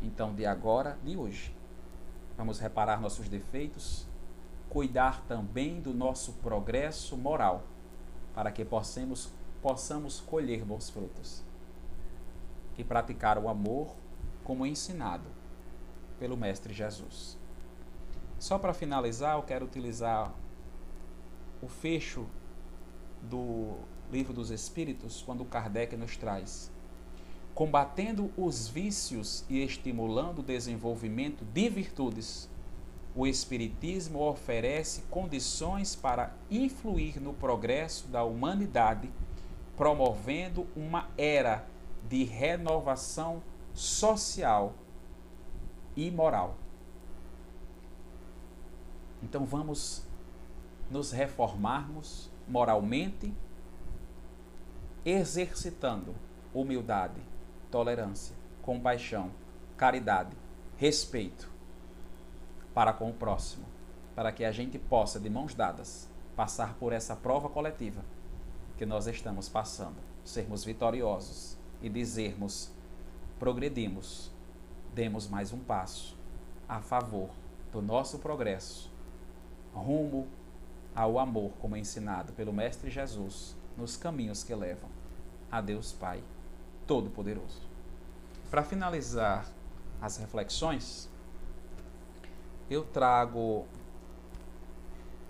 Então, 0.00 0.32
de 0.32 0.46
agora, 0.46 0.96
de 1.02 1.16
hoje, 1.16 1.52
vamos 2.36 2.60
reparar 2.60 3.00
nossos 3.00 3.28
defeitos, 3.28 4.06
cuidar 4.70 5.20
também 5.26 5.80
do 5.80 5.92
nosso 5.92 6.34
progresso 6.34 7.16
moral, 7.16 7.64
para 8.36 8.52
que 8.52 8.64
possamos, 8.64 9.32
possamos 9.60 10.20
colher 10.20 10.64
bons 10.64 10.88
frutos 10.88 11.42
e 12.78 12.84
praticar 12.84 13.36
o 13.36 13.48
amor 13.48 13.96
como 14.44 14.64
ensinado 14.64 15.28
pelo 16.20 16.36
Mestre 16.36 16.72
Jesus. 16.72 17.36
Só 18.38 18.60
para 18.60 18.72
finalizar, 18.72 19.34
eu 19.36 19.42
quero 19.42 19.64
utilizar 19.64 20.32
o 21.60 21.66
fecho 21.66 22.28
do 23.24 23.76
Livro 24.10 24.32
dos 24.32 24.50
Espíritos, 24.50 25.22
quando 25.22 25.44
Kardec 25.44 25.96
nos 25.96 26.16
traz: 26.16 26.70
combatendo 27.54 28.30
os 28.36 28.68
vícios 28.68 29.44
e 29.48 29.62
estimulando 29.62 30.38
o 30.40 30.42
desenvolvimento 30.42 31.44
de 31.44 31.68
virtudes, 31.68 32.48
o 33.16 33.26
Espiritismo 33.26 34.20
oferece 34.20 35.02
condições 35.10 35.94
para 35.94 36.34
influir 36.50 37.20
no 37.20 37.32
progresso 37.32 38.08
da 38.08 38.24
humanidade, 38.24 39.10
promovendo 39.76 40.66
uma 40.74 41.08
era 41.16 41.66
de 42.08 42.24
renovação 42.24 43.42
social 43.72 44.74
e 45.96 46.10
moral. 46.10 46.56
Então 49.22 49.44
vamos 49.44 50.06
nos 50.90 51.12
reformarmos 51.12 52.30
moralmente 52.48 53.32
exercitando 55.04 56.14
humildade, 56.52 57.20
tolerância, 57.70 58.34
compaixão, 58.62 59.30
caridade, 59.76 60.36
respeito 60.76 61.50
para 62.72 62.92
com 62.92 63.10
o 63.10 63.14
próximo, 63.14 63.64
para 64.14 64.32
que 64.32 64.44
a 64.44 64.52
gente 64.52 64.78
possa, 64.78 65.20
de 65.20 65.28
mãos 65.28 65.54
dadas, 65.54 66.08
passar 66.34 66.74
por 66.74 66.92
essa 66.92 67.14
prova 67.14 67.48
coletiva 67.48 68.04
que 68.76 68.84
nós 68.84 69.06
estamos 69.06 69.48
passando, 69.48 69.96
sermos 70.24 70.64
vitoriosos 70.64 71.56
e 71.80 71.88
dizermos: 71.88 72.70
progredimos, 73.38 74.30
demos 74.94 75.28
mais 75.28 75.52
um 75.52 75.58
passo 75.58 76.16
a 76.68 76.80
favor 76.80 77.30
do 77.70 77.82
nosso 77.82 78.18
progresso, 78.18 78.90
rumo 79.72 80.26
ao 80.94 81.18
amor, 81.18 81.52
como 81.60 81.76
é 81.76 81.78
ensinado 81.78 82.32
pelo 82.32 82.52
Mestre 82.52 82.90
Jesus 82.90 83.56
nos 83.76 83.96
caminhos 83.96 84.44
que 84.44 84.54
levam 84.54 84.88
a 85.50 85.60
Deus 85.60 85.92
Pai 85.92 86.22
Todo-Poderoso. 86.86 87.62
Para 88.50 88.62
finalizar 88.62 89.46
as 90.00 90.16
reflexões, 90.16 91.08
eu 92.70 92.84
trago 92.84 93.66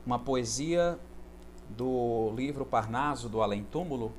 uma 0.05 0.19
poesia 0.19 0.99
do 1.71 2.31
livro 2.37 2.67
Parnaso 2.67 3.29
do 3.29 3.41
Além 3.43 3.65
Túmulo, 3.65 4.13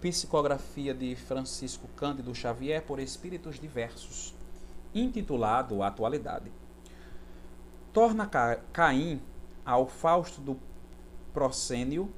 psicografia 0.00 0.94
de 0.94 1.16
Francisco 1.16 1.88
Cândido 1.96 2.34
Xavier 2.34 2.82
por 2.82 3.00
espíritos 3.00 3.58
diversos, 3.58 4.34
intitulado 4.94 5.82
Atualidade. 5.82 6.52
Torna 7.92 8.28
Caim 8.72 9.20
ao 9.64 9.86
Fausto 9.86 10.40
do 10.40 10.58
Procênio, 11.32 12.12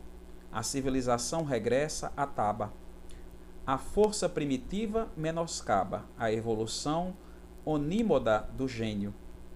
a 0.51 0.63
civilização 0.63 1.45
regressa 1.45 2.11
à 2.17 2.27
Taba. 2.27 2.73
A 3.67 3.79
força 3.79 4.29
primitiva 4.29 5.09
menoscaba 5.17 6.05
a 6.19 6.33
evolução 6.33 7.15
onímoda 7.65 8.49
do 8.57 8.67
gênio. 8.67 9.15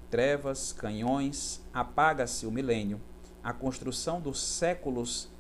Trevas, 0.09 0.73
canhões, 0.73 1.65
apaga-se 1.73 2.47
o 2.47 2.51
milênio 2.51 3.01
a 3.43 3.53
construção 3.53 4.21
dos 4.21 4.41
séculos 4.43 5.31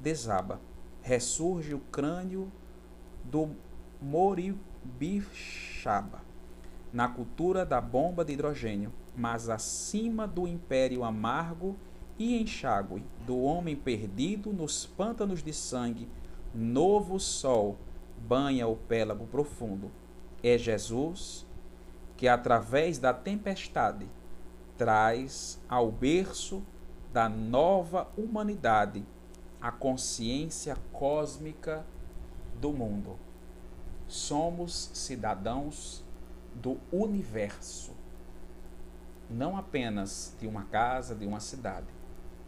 desaba. 0.00 0.60
Ressurge 1.02 1.74
o 1.74 1.80
crânio 1.80 2.50
do 3.22 3.50
Moribixaba 4.00 6.23
na 6.94 7.08
cultura 7.08 7.66
da 7.66 7.80
bomba 7.80 8.24
de 8.24 8.34
hidrogênio, 8.34 8.92
mas 9.16 9.48
acima 9.48 10.28
do 10.28 10.46
império 10.46 11.02
amargo 11.02 11.76
e 12.16 12.40
enxágue 12.40 13.02
do 13.26 13.36
homem 13.40 13.74
perdido 13.74 14.52
nos 14.52 14.86
pântanos 14.86 15.42
de 15.42 15.52
sangue, 15.52 16.08
novo 16.54 17.18
sol 17.18 17.76
banha 18.16 18.68
o 18.68 18.76
pélago 18.76 19.26
profundo. 19.26 19.90
É 20.40 20.56
Jesus 20.56 21.44
que, 22.16 22.28
através 22.28 22.96
da 22.96 23.12
tempestade, 23.12 24.06
traz 24.78 25.60
ao 25.68 25.90
berço 25.90 26.62
da 27.12 27.28
nova 27.28 28.08
humanidade, 28.16 29.04
a 29.60 29.72
consciência 29.72 30.76
cósmica 30.92 31.84
do 32.60 32.72
mundo. 32.72 33.18
Somos 34.06 34.90
cidadãos 34.92 36.03
do 36.54 36.78
universo, 36.92 37.92
não 39.28 39.56
apenas 39.56 40.34
de 40.40 40.46
uma 40.46 40.64
casa, 40.64 41.14
de 41.14 41.26
uma 41.26 41.40
cidade. 41.40 41.86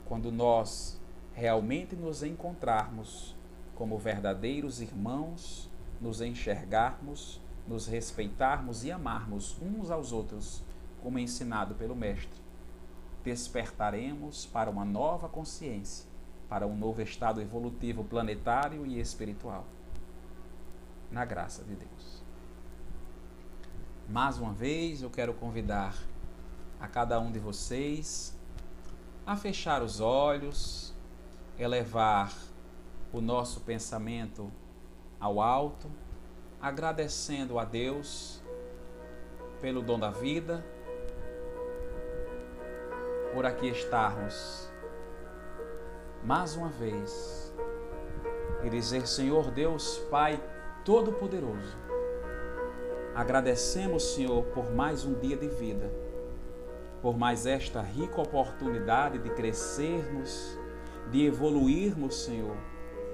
Quando 0.07 0.31
nós 0.31 1.01
realmente 1.35 1.97
nos 1.97 2.23
encontrarmos 2.23 3.35
como 3.75 3.99
verdadeiros 3.99 4.81
irmãos, 4.81 5.71
nos 6.01 6.21
enxergarmos, 6.21 7.41
nos 7.67 7.87
respeitarmos 7.87 8.85
e 8.85 8.93
amarmos 8.93 9.57
uns 9.61 9.91
aos 9.91 10.13
outros, 10.13 10.63
como 11.03 11.19
ensinado 11.19 11.75
pelo 11.75 11.95
Mestre, 11.95 12.41
despertaremos 13.23 14.47
para 14.47 14.71
uma 14.71 14.85
nova 14.85 15.29
consciência, 15.29 16.07
para 16.49 16.67
um 16.67 16.77
novo 16.77 17.03
estado 17.03 17.41
evolutivo 17.41 18.05
planetário 18.05 18.87
e 18.87 19.01
espiritual. 19.01 19.65
Na 21.11 21.25
graça 21.25 21.65
de 21.65 21.75
Deus. 21.75 22.26
Mais 24.09 24.39
uma 24.39 24.53
vez, 24.53 25.03
eu 25.03 25.11
quero 25.11 25.35
convidar 25.35 25.95
a 26.81 26.87
cada 26.87 27.19
um 27.19 27.33
de 27.33 27.39
vocês 27.39 28.39
a 29.27 29.35
fechar 29.35 29.83
os 29.83 30.01
olhos, 30.01 30.95
elevar 31.59 32.33
o 33.13 33.21
nosso 33.21 33.61
pensamento 33.63 34.53
ao 35.19 35.41
alto, 35.41 35.91
agradecendo 36.63 37.59
a 37.59 37.65
Deus 37.65 38.41
pelo 39.61 39.83
dom 39.83 39.99
da 39.99 40.11
vida 40.11 40.65
por 43.35 43.45
aqui 43.45 43.69
estarmos 43.69 44.71
mais 46.25 46.57
uma 46.57 46.69
vez 46.69 47.53
e 48.65 48.71
dizer: 48.71 49.07
Senhor 49.07 49.51
Deus, 49.51 49.99
Pai 50.11 50.43
Todo-Poderoso, 50.85 51.77
agradecemos, 53.17 54.15
Senhor, 54.15 54.45
por 54.55 54.71
mais 54.71 55.07
um 55.07 55.15
dia 55.15 55.39
de 55.39 55.49
vida, 55.49 55.91
por 57.01 57.17
mais 57.17 57.47
esta 57.47 57.81
rica 57.81 58.21
oportunidade 58.21 59.19
de 59.19 59.31
crescermos, 59.31 60.59
de 61.11 61.25
evoluirmos, 61.25 62.25
Senhor, 62.25 62.57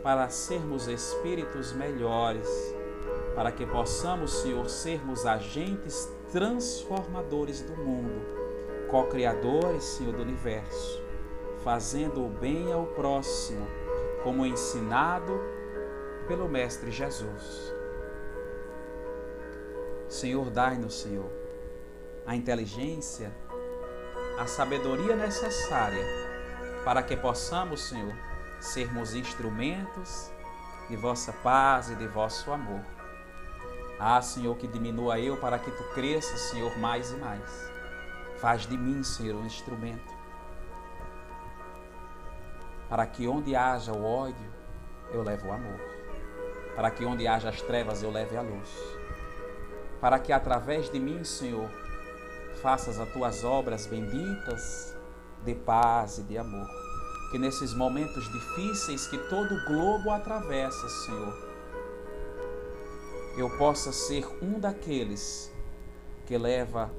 para 0.03 0.29
sermos 0.29 0.89
espíritos 0.89 1.73
melhores, 1.73 2.49
para 3.37 3.53
que 3.53 3.65
possamos, 3.65 4.43
Senhor, 4.43 4.69
sermos 4.69 5.25
agentes 5.25 6.13
transformadores 6.33 7.63
do 7.63 7.77
mundo 7.77 8.43
co-criadores, 8.91 9.85
Senhor 9.85 10.15
do 10.15 10.23
universo, 10.23 11.03
fazendo 11.65 12.27
o 12.27 12.29
bem 12.29 12.71
ao 12.71 12.85
próximo, 12.89 13.67
como 14.23 14.45
ensinado 14.45 15.41
pelo 16.29 16.47
Mestre 16.47 16.91
Jesus. 16.91 17.82
Senhor, 20.13 20.51
dai-nos, 20.51 21.01
Senhor, 21.01 21.33
a 22.27 22.37
inteligência, 22.37 23.33
a 24.39 24.47
sabedoria 24.47 25.17
necessária 25.17 26.05
para 26.85 27.03
que 27.03 27.17
possamos, 27.17 27.89
Senhor, 27.89 28.15
sermos 28.61 29.15
instrumentos 29.15 30.31
de 30.91 30.97
vossa 30.97 31.33
paz 31.33 31.89
e 31.89 31.95
de 31.95 32.07
vosso 32.07 32.53
amor. 32.53 32.83
Ah, 33.99 34.21
Senhor, 34.21 34.55
que 34.59 34.67
diminua 34.67 35.19
eu 35.19 35.39
para 35.39 35.59
que 35.59 35.71
tu 35.71 35.83
cresças, 35.95 36.41
Senhor, 36.41 36.79
mais 36.79 37.11
e 37.11 37.17
mais. 37.17 37.73
Faz 38.37 38.67
de 38.67 38.77
mim, 38.77 39.03
Senhor, 39.03 39.41
um 39.41 39.47
instrumento. 39.47 40.13
Para 42.87 43.07
que 43.07 43.27
onde 43.27 43.57
haja 43.57 43.95
o 43.95 44.05
ódio, 44.05 44.53
eu 45.11 45.23
leve 45.23 45.49
o 45.49 45.53
amor. 45.53 45.81
Para 46.77 46.91
que 46.91 47.03
onde 47.03 47.27
haja 47.27 47.49
as 47.49 47.63
trevas, 47.63 48.03
eu 48.03 48.11
leve 48.11 48.37
a 48.37 48.43
luz. 48.43 49.02
Para 50.03 50.19
que 50.19 50.33
através 50.33 50.91
de 50.91 50.99
mim, 50.99 51.23
Senhor, 51.23 51.71
faças 52.61 52.99
as 52.99 53.09
tuas 53.11 53.45
obras 53.45 53.87
benditas 53.87 54.95
de 55.45 55.55
paz 55.55 56.19
e 56.19 56.23
de 56.25 56.37
amor. 56.37 56.69
Que 57.31 57.39
nesses 57.39 57.73
momentos 57.73 58.31
difíceis 58.33 59.07
que 59.07 59.17
todo 59.17 59.55
o 59.55 59.65
globo 59.65 60.11
atravessa, 60.11 60.89
Senhor, 60.89 61.53
eu 63.39 63.49
possa 63.57 63.93
ser 63.93 64.27
um 64.43 64.59
daqueles 64.59 65.53
que 66.27 66.37
leva 66.37 66.91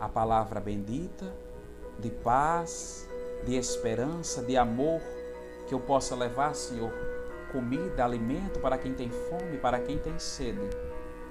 a 0.00 0.08
palavra 0.08 0.58
bendita 0.58 1.30
de 1.98 2.10
paz, 2.10 3.06
de 3.44 3.56
esperança, 3.56 4.42
de 4.42 4.56
amor, 4.56 5.02
que 5.66 5.74
eu 5.74 5.80
possa 5.80 6.14
levar, 6.14 6.54
Senhor, 6.54 6.90
comida, 7.52 8.04
alimento 8.04 8.58
para 8.58 8.78
quem 8.78 8.94
tem 8.94 9.10
fome, 9.10 9.58
para 9.58 9.78
quem 9.80 9.98
tem 9.98 10.18
sede, 10.18 10.66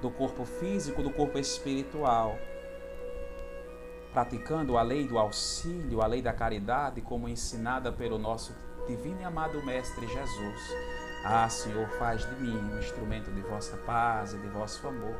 do 0.00 0.10
corpo 0.10 0.44
físico, 0.44 1.02
do 1.02 1.10
corpo 1.10 1.38
espiritual, 1.38 2.38
praticando 4.12 4.76
a 4.76 4.82
lei 4.82 5.06
do 5.06 5.18
auxílio, 5.18 6.00
a 6.00 6.06
lei 6.06 6.22
da 6.22 6.32
caridade, 6.32 7.00
como 7.00 7.28
ensinada 7.28 7.92
pelo 7.92 8.18
nosso 8.18 8.54
divino 8.86 9.20
e 9.20 9.24
amado 9.24 9.62
Mestre 9.64 10.06
Jesus. 10.06 10.60
Ah, 11.24 11.48
Senhor, 11.48 11.88
faz 11.98 12.28
de 12.28 12.40
mim 12.40 12.56
um 12.56 12.78
instrumento 12.78 13.30
de 13.30 13.40
vossa 13.42 13.76
paz 13.78 14.32
e 14.34 14.38
de 14.38 14.48
vosso 14.48 14.86
amor 14.86 15.16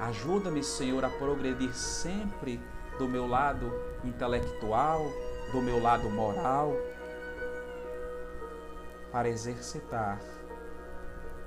Ajuda-me, 0.00 0.62
Senhor, 0.62 1.04
a 1.04 1.08
progredir 1.08 1.74
sempre 1.74 2.60
do 2.98 3.08
meu 3.08 3.26
lado 3.26 3.72
intelectual, 4.04 5.10
do 5.52 5.62
meu 5.62 5.82
lado 5.82 6.10
moral, 6.10 6.76
para 9.10 9.28
exercitar 9.28 10.20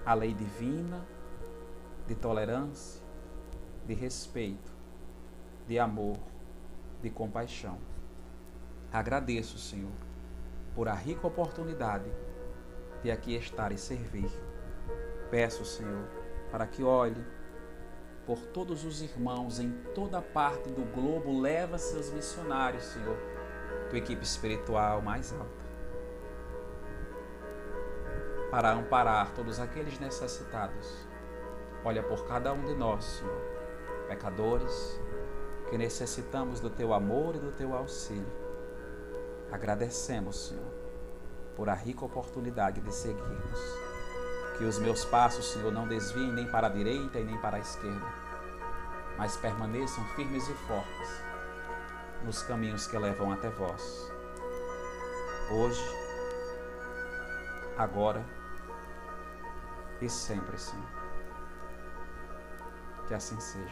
a 0.04 0.14
lei 0.16 0.34
divina 0.34 1.06
de 2.10 2.16
tolerância, 2.16 3.04
de 3.86 3.94
respeito, 3.94 4.72
de 5.68 5.78
amor, 5.78 6.18
de 7.04 7.12
compaixão. 7.12 7.78
Agradeço, 8.92 9.60
Senhor, 9.60 9.92
por 10.74 10.88
a 10.88 10.94
rica 10.96 11.28
oportunidade 11.28 12.12
de 13.04 13.12
aqui 13.12 13.36
estar 13.36 13.72
e 13.72 13.78
servir. 13.78 14.32
Peço, 15.30 15.64
Senhor, 15.64 16.10
para 16.52 16.66
que 16.66 16.82
olhe 16.82 17.24
por 18.26 18.40
todos 18.40 18.84
os 18.86 19.04
irmãos 19.04 19.60
em 19.60 19.72
toda 19.94 20.20
parte 20.20 20.72
do 20.72 20.92
globo, 20.92 21.40
leva 21.40 21.78
seus 21.78 22.12
missionários, 22.12 22.86
Senhor, 22.86 23.18
tua 23.88 24.00
equipe 24.00 24.24
espiritual 24.24 25.00
mais 25.04 25.32
alta, 25.32 25.66
para 28.50 28.72
amparar 28.72 29.32
todos 29.36 29.60
aqueles 29.60 30.00
necessitados. 30.00 31.09
Olha 31.84 32.04
por 32.04 32.26
cada 32.28 32.52
um 32.52 32.66
de 32.66 32.76
nós, 32.76 33.06
Senhor, 33.06 33.42
pecadores, 34.08 35.00
que 35.70 35.78
necessitamos 35.78 36.60
do 36.60 36.70
teu 36.70 36.94
amor 36.94 37.36
e 37.36 37.40
do 37.40 37.52
teu 37.52 37.74
auxílio. 37.74 38.28
Agradecemos, 39.52 40.48
Senhor, 40.48 40.74
por 41.56 41.70
a 41.70 41.74
rica 41.74 42.04
oportunidade 42.04 42.82
de 42.82 42.94
seguirmos. 42.94 43.60
Que 44.58 44.66
os 44.66 44.78
meus 44.78 45.06
passos, 45.06 45.54
Senhor, 45.54 45.72
não 45.72 45.88
desviem 45.88 46.34
nem 46.34 46.46
para 46.52 46.68
a 46.68 46.70
direita 46.70 47.18
e 47.18 47.24
nem 47.24 47.38
para 47.38 47.56
a 47.56 47.60
esquerda, 47.62 48.06
mas 49.18 49.38
permaneçam 49.38 50.04
firmes 50.16 50.50
e 50.50 50.54
fortes 50.54 51.24
nos 52.26 52.44
caminhos 52.44 52.86
que 52.86 52.98
levam 52.98 53.32
até 53.32 53.50
vós. 53.50 54.12
Hoje, 55.50 55.82
agora 57.78 58.24
e 60.02 60.10
sempre, 60.10 60.58
Senhor. 60.58 60.99
Que 63.10 63.16
assim 63.16 63.40
seja. 63.40 63.66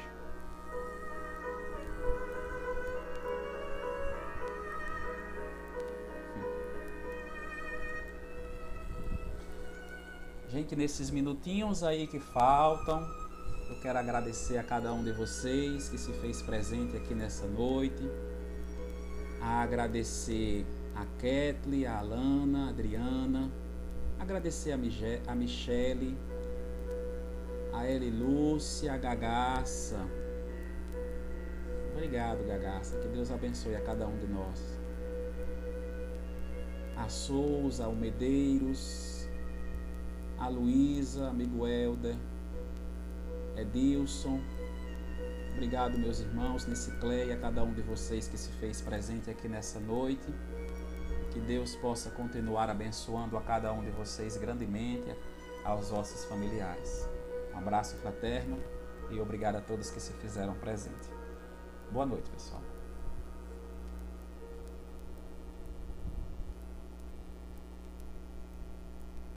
Gente, 10.49 10.75
nesses 10.75 11.11
minutinhos 11.11 11.83
aí 11.83 12.07
que 12.07 12.19
faltam, 12.19 12.99
eu 13.69 13.79
quero 13.79 13.99
agradecer 13.99 14.57
a 14.57 14.63
cada 14.63 14.91
um 14.91 15.03
de 15.03 15.11
vocês 15.11 15.88
que 15.88 15.99
se 15.99 16.11
fez 16.13 16.41
presente 16.41 16.97
aqui 16.97 17.13
nessa 17.13 17.45
noite. 17.45 18.09
A 19.39 19.61
agradecer 19.61 20.65
a 20.95 21.05
Ketley, 21.19 21.85
a 21.85 21.99
Alana, 21.99 22.65
a 22.65 22.69
Adriana, 22.69 23.51
agradecer 24.17 24.71
a 24.71 25.35
Michele, 25.35 26.17
a 27.78 27.88
Eli 27.88 28.09
Lúcia, 28.09 28.97
Gagaça. 28.97 29.99
Obrigado, 31.91 32.43
Gagaça. 32.47 32.97
Que 32.99 33.07
Deus 33.09 33.32
abençoe 33.32 33.75
a 33.75 33.82
cada 33.82 34.07
um 34.07 34.17
de 34.17 34.28
nós. 34.28 34.80
A 36.95 37.07
Souza, 37.07 37.88
o 37.88 37.95
Medeiros, 37.95 39.28
a 40.39 40.47
Luísa, 40.47 41.28
amigo 41.28 41.67
Helder, 41.67 42.15
Edilson. 43.55 44.41
Obrigado, 45.53 45.97
meus 45.99 46.19
irmãos, 46.19 46.65
Nicicleia, 46.65 47.36
a 47.36 47.38
cada 47.39 47.63
um 47.63 47.73
de 47.73 47.82
vocês 47.82 48.28
que 48.28 48.38
se 48.38 48.51
fez 48.53 48.82
presente 48.82 49.30
aqui 49.30 49.47
nessa 49.47 49.80
noite. 49.80 50.34
Que 51.32 51.39
Deus 51.39 51.75
possa 51.75 52.09
continuar 52.09 52.69
abençoando 52.69 53.38
a 53.38 53.41
cada 53.41 53.71
um 53.71 53.84
de 53.84 53.91
vocês 53.91 54.36
grandemente, 54.38 55.15
aos 55.63 55.89
vossos 55.89 56.25
familiares. 56.25 57.16
Um 57.58 57.60
abraço 57.60 57.95
fraterno 57.97 58.55
e 59.10 59.20
obrigado 59.20 59.55
a 59.55 59.62
todos 59.62 59.89
que 59.89 59.99
se 59.99 60.14
fizeram 60.14 60.53
presente. 60.53 61.10
Boa 61.91 62.05
noite, 62.05 62.30
pessoal. 62.30 62.62